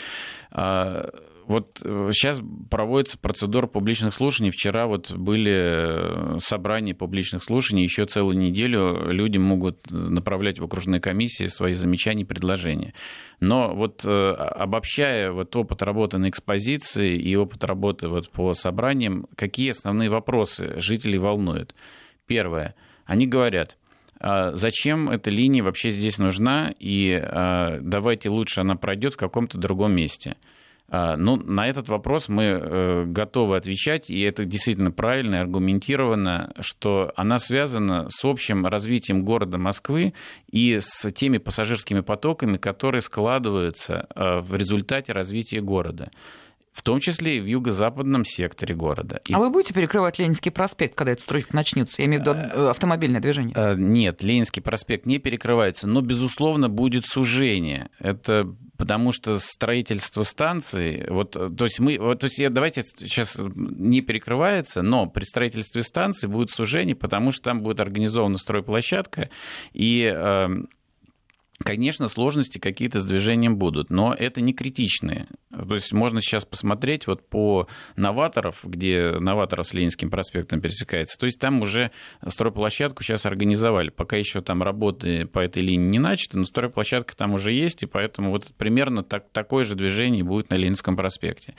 Вот 1.51 1.79
сейчас 2.13 2.39
э, 2.39 2.43
проводится 2.69 3.17
процедура 3.17 3.67
публичных 3.67 4.13
слушаний. 4.13 4.51
Вчера 4.51 4.87
вот 4.87 5.11
были 5.11 6.35
э, 6.35 6.39
собрания 6.39 6.95
публичных 6.95 7.43
слушаний. 7.43 7.83
Еще 7.83 8.05
целую 8.05 8.37
неделю 8.37 9.11
люди 9.11 9.37
могут 9.37 9.91
направлять 9.91 10.59
в 10.59 10.63
окружные 10.63 11.01
комиссии 11.01 11.47
свои 11.47 11.73
замечания 11.73 12.23
и 12.23 12.25
предложения. 12.25 12.93
Но 13.41 13.75
вот 13.75 14.05
э, 14.05 14.31
обобщая 14.31 15.33
вот 15.33 15.53
опыт 15.57 15.81
работы 15.81 16.19
на 16.19 16.29
экспозиции 16.29 17.17
и 17.17 17.35
опыт 17.35 17.65
работы 17.65 18.07
вот 18.07 18.29
по 18.29 18.53
собраниям, 18.53 19.27
какие 19.35 19.71
основные 19.71 20.09
вопросы 20.09 20.79
жителей 20.79 21.17
волнуют? 21.17 21.75
Первое. 22.27 22.75
Они 23.05 23.27
говорят, 23.27 23.77
«А 24.21 24.53
зачем 24.53 25.09
эта 25.09 25.29
линия 25.29 25.63
вообще 25.63 25.89
здесь 25.89 26.17
нужна, 26.17 26.73
и 26.79 27.11
а, 27.11 27.79
давайте 27.81 28.29
лучше 28.29 28.61
она 28.61 28.75
пройдет 28.75 29.15
в 29.15 29.17
каком-то 29.17 29.57
другом 29.57 29.93
месте. 29.93 30.37
А, 30.93 31.15
ну, 31.15 31.37
на 31.37 31.69
этот 31.69 31.87
вопрос 31.87 32.27
мы 32.27 32.43
э, 32.43 33.05
готовы 33.05 33.55
отвечать, 33.55 34.09
и 34.09 34.19
это 34.21 34.43
действительно 34.43 34.91
правильно 34.91 35.35
и 35.35 35.39
аргументированно, 35.39 36.51
что 36.59 37.13
она 37.15 37.39
связана 37.39 38.07
с 38.09 38.25
общим 38.25 38.67
развитием 38.67 39.23
города 39.23 39.57
Москвы 39.57 40.13
и 40.51 40.79
с 40.81 41.09
теми 41.13 41.37
пассажирскими 41.37 42.01
потоками, 42.01 42.57
которые 42.57 42.99
складываются 42.99 44.05
э, 44.13 44.41
в 44.41 44.53
результате 44.53 45.13
развития 45.13 45.61
города 45.61 46.11
в 46.71 46.83
том 46.83 46.99
числе 46.99 47.37
и 47.37 47.39
в 47.39 47.45
юго-западном 47.45 48.23
секторе 48.23 48.73
города. 48.73 49.21
И... 49.27 49.33
А 49.33 49.39
вы 49.39 49.49
будете 49.49 49.73
перекрывать 49.73 50.19
Ленинский 50.19 50.51
проспект, 50.51 50.95
когда 50.95 51.11
эта 51.11 51.21
стройка 51.21 51.55
начнется? 51.55 52.01
Я 52.01 52.07
имею 52.07 52.23
в 52.23 52.27
виду 52.27 52.37
э, 52.37 52.69
автомобильное 52.69 53.19
движение. 53.19 53.53
Э, 53.55 53.75
нет, 53.77 54.23
Ленинский 54.23 54.61
проспект 54.61 55.05
не 55.05 55.19
перекрывается, 55.19 55.87
но, 55.87 56.01
безусловно, 56.01 56.69
будет 56.69 57.05
сужение. 57.05 57.89
Это 57.99 58.55
потому 58.77 59.11
что 59.11 59.37
строительство 59.37 60.23
станции, 60.23 61.05
вот, 61.07 61.33
то 61.33 61.65
есть 61.65 61.79
мы, 61.79 61.99
вот, 61.99 62.21
то 62.21 62.25
есть 62.25 62.41
давайте 62.51 62.81
сейчас 62.81 63.37
не 63.37 64.01
перекрывается, 64.01 64.81
но 64.81 65.05
при 65.05 65.23
строительстве 65.23 65.83
станции 65.83 66.25
будет 66.25 66.49
сужение, 66.49 66.95
потому 66.95 67.31
что 67.31 67.43
там 67.43 67.61
будет 67.61 67.79
организована 67.79 68.39
стройплощадка, 68.39 69.29
и 69.73 70.11
Конечно, 71.63 72.07
сложности 72.07 72.57
какие-то 72.57 72.99
с 72.99 73.05
движением 73.05 73.57
будут, 73.57 73.89
но 73.89 74.13
это 74.13 74.41
не 74.41 74.53
критичные. 74.53 75.27
То 75.71 75.75
есть 75.75 75.93
можно 75.93 76.19
сейчас 76.19 76.43
посмотреть 76.43 77.07
вот 77.07 77.29
по 77.29 77.65
новаторов, 77.95 78.59
где 78.65 79.11
новаторов 79.11 79.65
с 79.65 79.73
Ленинским 79.73 80.09
проспектом 80.09 80.59
пересекается. 80.59 81.17
То 81.17 81.27
есть 81.27 81.39
там 81.39 81.61
уже 81.61 81.91
стройплощадку 82.27 83.03
сейчас 83.03 83.25
организовали. 83.25 83.89
Пока 83.89 84.17
еще 84.17 84.41
там 84.41 84.63
работы 84.63 85.27
по 85.27 85.39
этой 85.39 85.63
линии 85.63 85.87
не 85.87 85.99
начаты, 85.99 86.37
но 86.37 86.43
стройплощадка 86.43 87.15
там 87.15 87.35
уже 87.35 87.53
есть, 87.53 87.83
и 87.83 87.85
поэтому 87.85 88.31
вот 88.31 88.47
примерно 88.57 89.01
так, 89.01 89.29
такое 89.31 89.63
же 89.63 89.75
движение 89.75 90.25
будет 90.25 90.49
на 90.49 90.55
Ленинском 90.55 90.97
проспекте. 90.97 91.55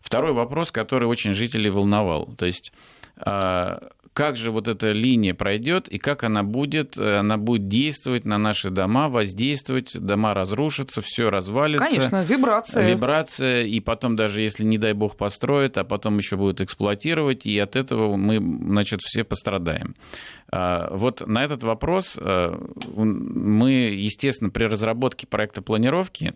Второй 0.00 0.32
вопрос, 0.32 0.70
который 0.70 1.08
очень 1.08 1.34
жителей 1.34 1.70
волновал. 1.70 2.36
То 2.38 2.46
есть 2.46 2.72
а, 3.16 3.80
как 4.16 4.38
же 4.38 4.50
вот 4.50 4.66
эта 4.66 4.92
линия 4.92 5.34
пройдет 5.34 5.88
и 5.88 5.98
как 5.98 6.24
она 6.24 6.42
будет, 6.42 6.96
э, 6.96 7.18
она 7.18 7.36
будет 7.36 7.68
действовать 7.68 8.24
на 8.24 8.38
наши 8.38 8.70
дома, 8.70 9.10
воздействовать, 9.10 9.94
дома 9.94 10.32
разрушатся, 10.32 11.02
все 11.02 11.28
развалится. 11.28 11.84
Конечно, 11.84 12.22
вибрация. 12.22 12.88
Вибрация, 12.88 13.64
и 13.64 13.78
потом 13.80 14.16
даже 14.16 14.40
если, 14.40 14.64
не 14.64 14.78
дай 14.78 14.94
бог, 14.94 15.18
построят, 15.18 15.76
а 15.76 15.84
потом 15.84 16.16
еще 16.16 16.36
будут 16.36 16.62
эксплуатировать, 16.62 17.44
и 17.44 17.58
от 17.58 17.76
этого 17.76 18.16
мы, 18.16 18.38
значит, 18.38 19.02
все 19.02 19.22
пострадаем. 19.22 19.94
А, 20.50 20.88
вот 20.92 21.26
на 21.26 21.44
этот 21.44 21.62
вопрос 21.62 22.16
э, 22.18 22.58
мы, 22.96 23.70
естественно, 23.70 24.48
при 24.48 24.64
разработке 24.64 25.26
проекта 25.26 25.60
планировки 25.60 26.32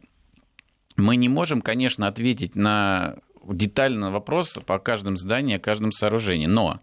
мы 0.97 1.17
не 1.17 1.31
можем, 1.31 1.63
конечно, 1.63 2.09
ответить 2.09 2.57
на 2.57 3.17
детально 3.49 4.11
вопрос 4.11 4.59
по 4.67 4.79
каждому 4.79 5.17
зданию, 5.17 5.59
каждому 5.59 5.93
сооружению, 5.93 6.51
но 6.51 6.81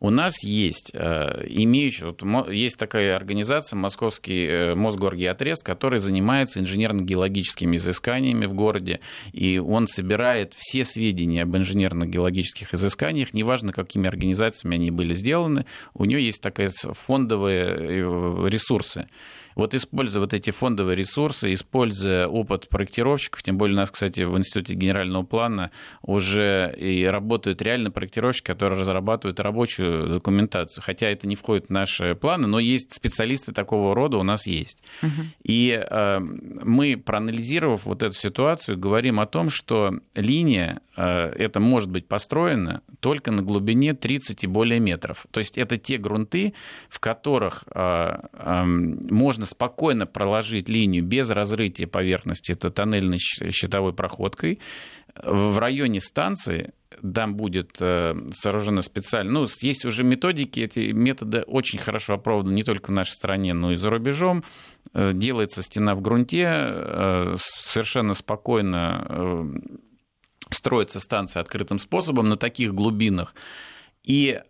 у 0.00 0.08
нас 0.08 0.42
есть 0.42 0.90
э, 0.94 1.44
имеющий, 1.46 2.06
вот, 2.06 2.22
есть 2.50 2.78
такая 2.78 3.14
организация 3.14 3.76
Московский 3.76 4.46
э, 4.46 4.74
Мосгоргеотрез, 4.74 5.62
который 5.62 5.98
занимается 5.98 6.58
инженерно-геологическими 6.58 7.76
изысканиями 7.76 8.46
в 8.46 8.54
городе, 8.54 9.00
и 9.32 9.58
он 9.58 9.86
собирает 9.86 10.54
все 10.56 10.86
сведения 10.86 11.42
об 11.42 11.54
инженерно-геологических 11.54 12.72
изысканиях, 12.72 13.34
неважно, 13.34 13.72
какими 13.72 14.08
организациями 14.08 14.76
они 14.76 14.90
были 14.90 15.12
сделаны, 15.12 15.66
у 15.92 16.06
него 16.06 16.20
есть 16.20 16.40
такая 16.40 16.70
фондовые 16.70 17.64
э, 17.66 18.48
ресурсы. 18.48 19.06
Вот 19.60 19.74
используя 19.74 20.22
вот 20.22 20.32
эти 20.32 20.48
фондовые 20.48 20.96
ресурсы, 20.96 21.52
используя 21.52 22.26
опыт 22.26 22.70
проектировщиков, 22.70 23.42
тем 23.42 23.58
более 23.58 23.74
у 23.74 23.80
нас, 23.80 23.90
кстати, 23.90 24.22
в 24.22 24.38
Институте 24.38 24.72
генерального 24.72 25.22
плана 25.22 25.70
уже 26.00 26.74
и 26.78 27.04
работают 27.04 27.60
реально 27.60 27.90
проектировщики, 27.90 28.46
которые 28.46 28.80
разрабатывают 28.80 29.38
рабочую 29.38 30.08
документацию. 30.08 30.82
Хотя 30.82 31.10
это 31.10 31.26
не 31.26 31.34
входит 31.34 31.66
в 31.66 31.70
наши 31.70 32.14
планы, 32.14 32.46
но 32.46 32.58
есть 32.58 32.94
специалисты 32.94 33.52
такого 33.52 33.94
рода 33.94 34.16
у 34.16 34.22
нас 34.22 34.46
есть. 34.46 34.82
Угу. 35.02 35.10
И 35.42 35.78
э, 35.78 36.20
мы, 36.20 36.96
проанализировав 36.96 37.84
вот 37.84 38.02
эту 38.02 38.14
ситуацию, 38.14 38.78
говорим 38.78 39.20
о 39.20 39.26
том, 39.26 39.50
что 39.50 39.92
линия 40.14 40.80
э, 40.96 41.02
это 41.36 41.60
может 41.60 41.90
быть 41.90 42.08
построена 42.08 42.80
только 43.00 43.30
на 43.30 43.42
глубине 43.42 43.92
30 43.92 44.42
и 44.42 44.46
более 44.46 44.80
метров. 44.80 45.26
То 45.30 45.40
есть 45.40 45.58
это 45.58 45.76
те 45.76 45.98
грунты, 45.98 46.54
в 46.88 46.98
которых 46.98 47.64
э, 47.74 48.20
э, 48.32 48.64
можно 48.64 49.49
спокойно 49.50 50.06
проложить 50.06 50.68
линию 50.68 51.04
без 51.04 51.30
разрытия 51.30 51.86
поверхности, 51.86 52.52
это 52.52 52.70
тоннельной 52.70 53.18
щитовой 53.18 53.92
проходкой. 53.92 54.60
В 55.22 55.58
районе 55.58 56.00
станции 56.00 56.72
там 57.14 57.34
будет 57.34 57.76
э, 57.80 58.14
сооружено 58.32 58.82
специально. 58.82 59.30
Ну, 59.30 59.46
есть 59.60 59.84
уже 59.84 60.04
методики, 60.04 60.60
эти 60.60 60.92
методы 60.92 61.42
очень 61.42 61.78
хорошо 61.78 62.14
оправданы 62.14 62.54
не 62.54 62.62
только 62.62 62.90
в 62.90 62.94
нашей 62.94 63.12
стране, 63.12 63.54
но 63.54 63.72
и 63.72 63.76
за 63.76 63.90
рубежом. 63.90 64.44
Э, 64.92 65.12
делается 65.12 65.62
стена 65.62 65.94
в 65.94 66.00
грунте, 66.00 66.46
э, 66.46 67.34
совершенно 67.38 68.14
спокойно 68.14 69.52
строится 70.50 70.98
станция 70.98 71.40
открытым 71.40 71.78
способом 71.78 72.28
на 72.28 72.36
таких 72.36 72.74
глубинах. 72.74 73.34
И 74.04 74.40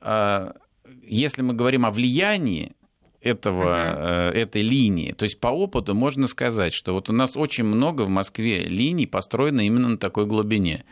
если 1.02 1.42
мы 1.42 1.52
говорим 1.52 1.84
о 1.84 1.90
влиянии 1.90 2.72
этого, 3.20 3.64
uh-huh. 3.64 4.30
этой 4.32 4.62
линии. 4.62 5.12
То 5.12 5.24
есть 5.24 5.38
по 5.40 5.48
опыту 5.48 5.94
можно 5.94 6.26
сказать, 6.26 6.72
что 6.72 6.94
вот 6.94 7.10
у 7.10 7.12
нас 7.12 7.36
очень 7.36 7.64
много 7.64 8.02
в 8.02 8.08
Москве 8.08 8.64
линий 8.64 9.06
построено 9.06 9.60
именно 9.60 9.88
на 9.88 9.98
такой 9.98 10.26
глубине. 10.26 10.84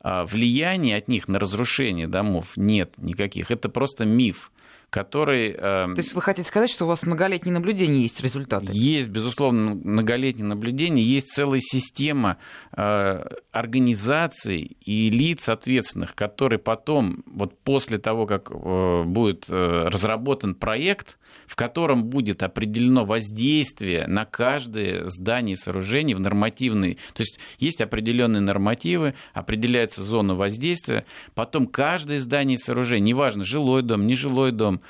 А 0.00 0.24
влияния 0.24 0.96
от 0.96 1.08
них 1.08 1.28
на 1.28 1.38
разрушение 1.38 2.06
домов 2.06 2.52
нет 2.56 2.94
никаких. 2.98 3.50
Это 3.50 3.68
просто 3.68 4.04
миф 4.04 4.50
который... 4.88 5.52
То 5.52 5.94
есть 5.96 6.14
вы 6.14 6.22
хотите 6.22 6.46
сказать, 6.46 6.70
что 6.70 6.84
у 6.84 6.88
вас 6.88 7.02
многолетние 7.02 7.52
наблюдения 7.52 8.02
есть 8.02 8.22
результаты? 8.22 8.68
Есть, 8.70 9.08
безусловно, 9.08 9.74
многолетние 9.74 10.46
наблюдения, 10.46 11.02
есть 11.02 11.28
целая 11.28 11.60
система 11.60 12.38
э, 12.72 13.24
организаций 13.50 14.76
и 14.80 15.10
лиц 15.10 15.48
ответственных, 15.48 16.14
которые 16.14 16.58
потом, 16.58 17.24
вот 17.26 17.58
после 17.58 17.98
того, 17.98 18.26
как 18.26 18.50
э, 18.50 19.02
будет 19.04 19.46
э, 19.48 19.88
разработан 19.88 20.54
проект, 20.54 21.18
в 21.46 21.56
котором 21.56 22.04
будет 22.04 22.42
определено 22.42 23.04
воздействие 23.04 24.06
на 24.06 24.24
каждое 24.24 25.06
здание 25.06 25.54
и 25.54 25.56
сооружение 25.56 26.16
в 26.16 26.20
нормативный... 26.20 26.94
То 27.14 27.22
есть 27.22 27.38
есть 27.58 27.80
определенные 27.80 28.40
нормативы, 28.40 29.14
определяется 29.32 30.02
зона 30.02 30.34
воздействия, 30.34 31.04
потом 31.34 31.66
каждое 31.66 32.18
здание 32.18 32.56
и 32.56 32.58
сооружение, 32.58 33.12
неважно, 33.12 33.44
жилой 33.44 33.82
дом, 33.82 34.06
нежилой 34.06 34.52
дом, 34.52 34.80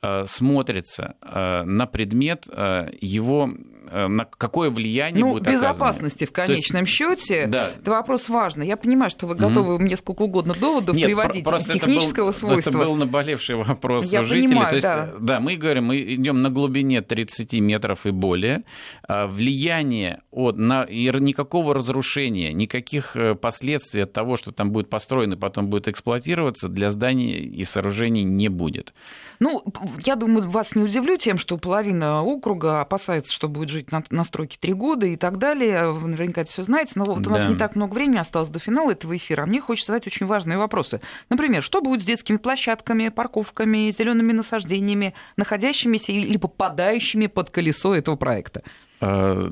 Э, 0.00 0.26
смотрится 0.26 1.16
э, 1.22 1.64
на 1.64 1.86
предмет 1.86 2.46
э, 2.48 2.90
его 3.00 3.50
на 3.92 4.24
какое 4.24 4.70
влияние 4.70 5.24
ну, 5.24 5.32
будет 5.32 5.44
безопасности 5.44 6.24
оказано. 6.24 6.46
в 6.46 6.46
конечном 6.46 6.82
есть, 6.82 6.92
счете. 6.92 7.46
Да. 7.46 7.70
Это 7.80 7.90
вопрос 7.90 8.28
важный. 8.28 8.66
Я 8.66 8.76
понимаю, 8.76 9.10
что 9.10 9.26
вы 9.26 9.34
готовы 9.34 9.76
mm-hmm. 9.76 9.82
мне 9.82 9.96
сколько 9.96 10.22
угодно 10.22 10.54
доводов 10.54 10.96
Нет, 10.96 11.06
приводить 11.06 11.44
просто 11.44 11.74
технического 11.74 12.30
это 12.30 12.40
был, 12.40 12.48
свойства. 12.48 12.70
Это 12.70 12.78
был 12.78 12.94
наболевший 12.96 13.56
вопрос 13.56 14.06
Я 14.06 14.20
у 14.20 14.24
жителей. 14.24 14.48
Понимаю, 14.48 14.68
То 14.70 14.76
есть, 14.76 14.86
да. 14.86 15.10
да, 15.20 15.40
мы 15.40 15.56
говорим, 15.56 15.86
мы 15.86 15.98
идем 15.98 16.40
на 16.40 16.50
глубине 16.50 17.02
30 17.02 17.54
метров 17.54 18.06
и 18.06 18.10
более. 18.10 18.62
Влияние 19.08 20.20
от, 20.30 20.56
на, 20.56 20.84
и 20.84 21.08
никакого 21.20 21.74
разрушения, 21.74 22.52
никаких 22.52 23.16
последствий 23.40 24.02
от 24.02 24.12
того, 24.12 24.36
что 24.36 24.52
там 24.52 24.70
будет 24.70 24.90
построено 24.90 25.34
и 25.34 25.36
потом 25.36 25.68
будет 25.68 25.88
эксплуатироваться, 25.88 26.68
для 26.68 26.90
зданий 26.90 27.32
и 27.32 27.64
сооружений 27.64 28.22
не 28.24 28.48
будет. 28.48 28.92
Ну, 29.40 29.64
я 30.04 30.16
думаю, 30.16 30.50
вас 30.50 30.74
не 30.74 30.82
удивлю 30.82 31.16
тем, 31.16 31.38
что 31.38 31.56
половина 31.58 32.22
округа 32.22 32.80
опасается, 32.80 33.32
что 33.32 33.48
будет 33.48 33.68
жить 33.68 33.77
на, 33.90 34.04
на 34.10 34.24
стройке 34.24 34.58
три 34.60 34.72
года 34.72 35.06
и 35.06 35.16
так 35.16 35.38
далее. 35.38 35.90
Вы 35.90 36.08
наверняка 36.08 36.42
это 36.42 36.50
все 36.50 36.62
знаете. 36.62 36.92
Но 36.96 37.04
вот 37.04 37.22
да. 37.22 37.30
у 37.30 37.32
нас 37.32 37.48
не 37.48 37.56
так 37.56 37.76
много 37.76 37.94
времени 37.94 38.18
осталось 38.18 38.48
до 38.48 38.58
финала 38.58 38.92
этого 38.92 39.16
эфира. 39.16 39.42
А 39.42 39.46
мне 39.46 39.60
хочется 39.60 39.92
задать 39.92 40.06
очень 40.06 40.26
важные 40.26 40.58
вопросы. 40.58 41.00
Например, 41.28 41.62
что 41.62 41.80
будет 41.80 42.02
с 42.02 42.04
детскими 42.04 42.36
площадками, 42.36 43.08
парковками, 43.08 43.90
зелеными 43.90 44.32
насаждениями, 44.32 45.14
находящимися 45.36 46.12
или 46.12 46.36
попадающими 46.36 47.26
под 47.26 47.50
колесо 47.50 47.94
этого 47.94 48.16
проекта? 48.16 48.62
А, 49.00 49.50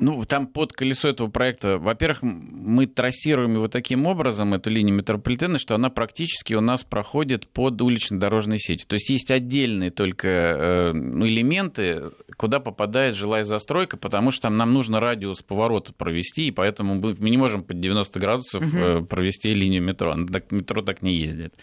ну, 0.00 0.24
там 0.24 0.46
под 0.46 0.72
колесо 0.72 1.08
этого 1.08 1.28
проекта, 1.28 1.78
во-первых, 1.78 2.22
мы 2.22 2.86
трассируем 2.86 3.54
его 3.54 3.68
таким 3.68 4.06
образом, 4.06 4.54
эту 4.54 4.70
линию 4.70 4.94
метрополитена, 4.96 5.58
что 5.58 5.74
она 5.74 5.90
практически 5.90 6.54
у 6.54 6.60
нас 6.60 6.84
проходит 6.84 7.46
под 7.48 7.80
улично-дорожной 7.80 8.58
сетью. 8.58 8.86
То 8.88 8.94
есть 8.94 9.10
есть 9.10 9.30
отдельные 9.30 9.90
только 9.90 10.28
э, 10.28 10.92
ну, 10.92 11.26
элементы, 11.26 12.04
куда 12.36 12.60
попадает 12.60 13.14
жилая 13.14 13.44
застройка, 13.44 13.96
потому 13.96 14.30
что 14.30 14.42
там 14.42 14.56
нам 14.56 14.72
нужно 14.72 15.00
радиус 15.00 15.42
поворота 15.42 15.92
провести, 15.92 16.48
и 16.48 16.50
поэтому 16.50 16.94
мы, 16.94 17.14
мы 17.18 17.30
не 17.30 17.36
можем 17.36 17.62
под 17.62 17.80
90 17.80 18.20
градусов 18.20 18.62
угу. 18.62 19.04
провести 19.04 19.52
линию 19.52 19.82
метро. 19.82 20.16
Так, 20.32 20.50
метро 20.50 20.82
так 20.82 21.02
не 21.02 21.14
ездит. 21.14 21.54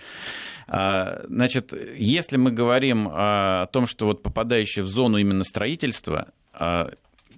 А, 0.67 1.23
значит, 1.27 1.73
если 1.97 2.37
мы 2.37 2.51
говорим 2.51 3.07
о 3.09 3.67
том, 3.67 3.87
что 3.87 4.05
вот 4.05 4.21
попадающие 4.21 4.83
в 4.83 4.87
зону 4.87 5.17
именно 5.17 5.43
строительства, 5.43 6.27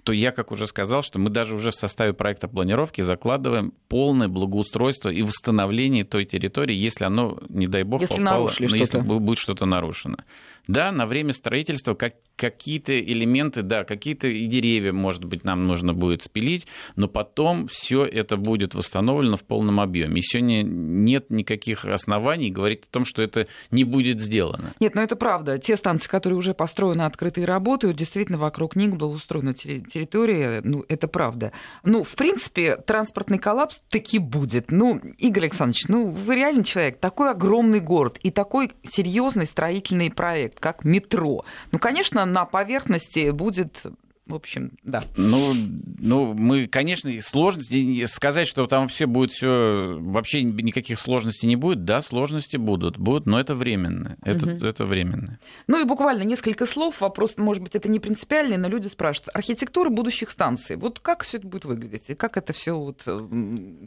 то 0.02 0.12
я, 0.12 0.32
как 0.32 0.50
уже 0.50 0.66
сказал, 0.66 1.02
что 1.02 1.18
мы 1.18 1.30
даже 1.30 1.54
уже 1.54 1.70
в 1.70 1.74
составе 1.74 2.12
проекта 2.12 2.48
планировки 2.48 3.00
закладываем 3.00 3.72
полное 3.88 4.28
благоустройство 4.28 5.10
и 5.10 5.22
восстановление 5.22 6.04
той 6.04 6.24
территории, 6.24 6.74
если 6.74 7.04
оно, 7.04 7.38
не 7.48 7.66
дай 7.66 7.82
бог, 7.82 8.00
если 8.00 8.16
попало, 8.16 8.50
ну, 8.58 8.76
если 8.76 9.00
будет 9.00 9.38
что-то 9.38 9.66
нарушено. 9.66 10.18
Да, 10.66 10.92
на 10.92 11.06
время 11.06 11.32
строительства 11.32 11.94
как, 11.94 12.14
какие-то 12.40 12.98
элементы, 12.98 13.62
да, 13.62 13.84
какие-то 13.84 14.26
и 14.26 14.46
деревья, 14.46 14.92
может 14.92 15.24
быть, 15.24 15.44
нам 15.44 15.66
нужно 15.66 15.92
будет 15.92 16.22
спилить, 16.22 16.66
но 16.96 17.06
потом 17.06 17.66
все 17.66 18.04
это 18.04 18.38
будет 18.38 18.74
восстановлено 18.74 19.36
в 19.36 19.44
полном 19.44 19.78
объеме. 19.78 20.20
И 20.20 20.22
сегодня 20.22 20.62
нет 20.62 21.30
никаких 21.30 21.84
оснований 21.84 22.50
говорить 22.50 22.84
о 22.84 22.92
том, 22.92 23.04
что 23.04 23.22
это 23.22 23.46
не 23.70 23.84
будет 23.84 24.20
сделано. 24.20 24.72
Нет, 24.80 24.94
но 24.94 25.02
это 25.02 25.16
правда. 25.16 25.58
Те 25.58 25.76
станции, 25.76 26.08
которые 26.08 26.38
уже 26.38 26.54
построены, 26.54 27.02
открытые 27.02 27.44
работают, 27.44 27.96
действительно 27.96 28.38
вокруг 28.38 28.74
них 28.74 28.96
была 28.96 29.12
устроена 29.12 29.52
территория, 29.52 30.62
ну, 30.64 30.84
это 30.88 31.08
правда. 31.08 31.52
Ну, 31.84 32.04
в 32.04 32.14
принципе, 32.14 32.76
транспортный 32.76 33.38
коллапс 33.38 33.80
таки 33.90 34.18
будет. 34.18 34.72
Ну, 34.72 35.00
Игорь 35.18 35.44
Александрович, 35.44 35.88
ну, 35.88 36.10
вы 36.10 36.36
реальный 36.36 36.64
человек, 36.64 36.98
такой 36.98 37.30
огромный 37.30 37.80
город 37.80 38.18
и 38.22 38.30
такой 38.30 38.72
серьезный 38.82 39.46
строительный 39.46 40.10
проект, 40.10 40.49
как 40.58 40.84
метро. 40.84 41.44
Ну, 41.72 41.78
конечно, 41.78 42.24
на 42.24 42.44
поверхности 42.44 43.30
будет 43.30 43.86
в 44.30 44.34
общем, 44.34 44.72
да. 44.82 45.04
Ну, 45.16 45.52
ну, 45.98 46.34
мы, 46.34 46.66
конечно, 46.66 47.10
сложности 47.20 48.04
сказать, 48.06 48.48
что 48.48 48.66
там 48.66 48.88
все 48.88 49.06
будет 49.06 49.30
все 49.30 49.98
вообще 50.00 50.42
никаких 50.42 50.98
сложностей 50.98 51.48
не 51.48 51.56
будет. 51.56 51.84
Да, 51.84 52.00
сложности 52.00 52.56
будут, 52.56 52.98
будут, 52.98 53.26
но 53.26 53.38
это 53.38 53.54
временно. 53.54 54.16
Это, 54.22 54.52
угу. 54.52 54.64
это 54.64 54.84
временно. 54.84 55.38
Ну 55.66 55.80
и 55.80 55.84
буквально 55.84 56.22
несколько 56.22 56.66
слов. 56.66 57.00
Вопрос, 57.00 57.36
может 57.36 57.62
быть, 57.62 57.74
это 57.74 57.88
не 57.88 58.00
принципиальный, 58.00 58.56
но 58.56 58.68
люди 58.68 58.88
спрашивают: 58.88 59.34
архитектура 59.34 59.90
будущих 59.90 60.30
станций. 60.30 60.76
Вот 60.76 61.00
как 61.00 61.24
все 61.24 61.38
это 61.38 61.46
будет 61.46 61.64
выглядеть? 61.64 62.04
И 62.08 62.14
как 62.14 62.36
это 62.36 62.52
все 62.52 62.78
вот 62.78 63.06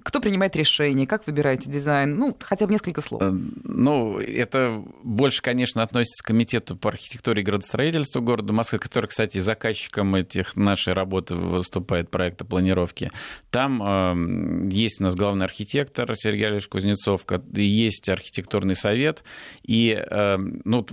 кто 0.03 0.19
принимает 0.19 0.55
решение, 0.55 1.07
как 1.07 1.25
выбираете 1.27 1.69
дизайн? 1.69 2.15
Ну, 2.15 2.37
хотя 2.39 2.65
бы 2.65 2.73
несколько 2.73 3.01
слов. 3.01 3.21
Э, 3.21 3.31
ну, 3.63 4.19
это 4.19 4.83
больше, 5.03 5.41
конечно, 5.41 5.81
относится 5.83 6.23
к 6.23 6.27
комитету 6.27 6.75
по 6.75 6.89
архитектуре 6.89 7.41
и 7.41 7.45
градостроительству 7.45 8.21
города 8.21 8.53
Москвы, 8.53 8.79
который, 8.79 9.07
кстати, 9.07 9.39
заказчиком 9.39 10.15
этих 10.35 10.55
нашей 10.55 10.93
работы 10.93 11.35
выступает 11.35 12.09
проекта 12.09 12.45
планировки. 12.45 13.11
Там 13.49 13.81
э, 13.83 14.69
есть 14.69 14.99
у 14.99 15.03
нас 15.03 15.15
главный 15.15 15.45
архитектор 15.45 16.15
Сергей 16.15 16.47
Алексеевич 16.47 16.67
Кузнецов, 16.67 17.25
есть 17.55 18.09
архитектурный 18.09 18.75
совет, 18.75 19.23
и 19.63 19.91
э, 19.91 20.37
ну, 20.37 20.85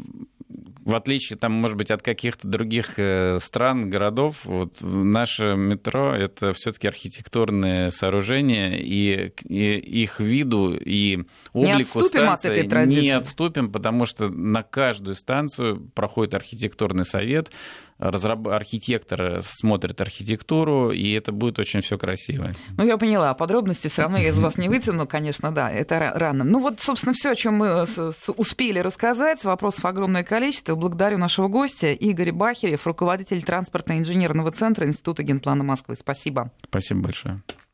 в 0.84 0.94
отличие, 0.94 1.38
там, 1.38 1.52
может 1.52 1.76
быть, 1.76 1.90
от 1.90 2.02
каких-то 2.02 2.48
других 2.48 2.94
э, 2.98 3.38
стран, 3.40 3.90
городов, 3.90 4.44
вот 4.44 4.78
наше 4.80 5.54
метро— 5.54 6.12
это 6.14 6.52
все 6.52 6.72
таки 6.72 6.88
архитектурное 6.88 7.90
сооружение, 7.90 8.80
и, 8.80 9.32
и 9.44 9.76
их 10.02 10.20
виду 10.20 10.74
и 10.74 11.24
облику 11.52 12.00
не 12.00 12.04
станции 12.08 12.50
от 12.50 12.56
этой 12.56 12.68
традиции. 12.68 13.02
не 13.02 13.10
отступим, 13.10 13.70
потому 13.70 14.06
что 14.06 14.28
на 14.28 14.62
каждую 14.62 15.14
станцию 15.14 15.90
проходит 15.94 16.34
архитектурный 16.34 17.04
совет, 17.04 17.50
разраб... 18.00 18.48
архитектор 18.48 19.40
смотрит 19.42 20.00
архитектуру, 20.00 20.90
и 20.90 21.12
это 21.12 21.32
будет 21.32 21.58
очень 21.58 21.80
все 21.80 21.98
красиво. 21.98 22.52
Ну, 22.76 22.84
я 22.84 22.96
поняла. 22.96 23.34
Подробности 23.34 23.88
все 23.88 24.02
равно 24.02 24.18
я 24.18 24.30
из 24.30 24.38
вас 24.38 24.58
не 24.58 24.68
вытяну, 24.68 25.06
конечно, 25.06 25.52
да, 25.52 25.70
это 25.70 26.12
рано. 26.14 26.44
Ну, 26.44 26.60
вот, 26.60 26.80
собственно, 26.80 27.12
все, 27.12 27.32
о 27.32 27.34
чем 27.34 27.54
мы 27.54 27.84
успели 28.36 28.78
рассказать. 28.78 29.44
Вопросов 29.44 29.84
огромное 29.84 30.24
количество. 30.24 30.74
Благодарю 30.74 31.18
нашего 31.18 31.48
гостя 31.48 31.92
Игоря 31.92 32.32
Бахерев, 32.32 32.86
руководитель 32.86 33.42
транспортно-инженерного 33.42 34.50
центра 34.52 34.86
Института 34.86 35.22
генплана 35.22 35.64
Москвы. 35.64 35.96
Спасибо. 35.96 36.50
Спасибо 36.68 37.00
большое. 37.00 37.42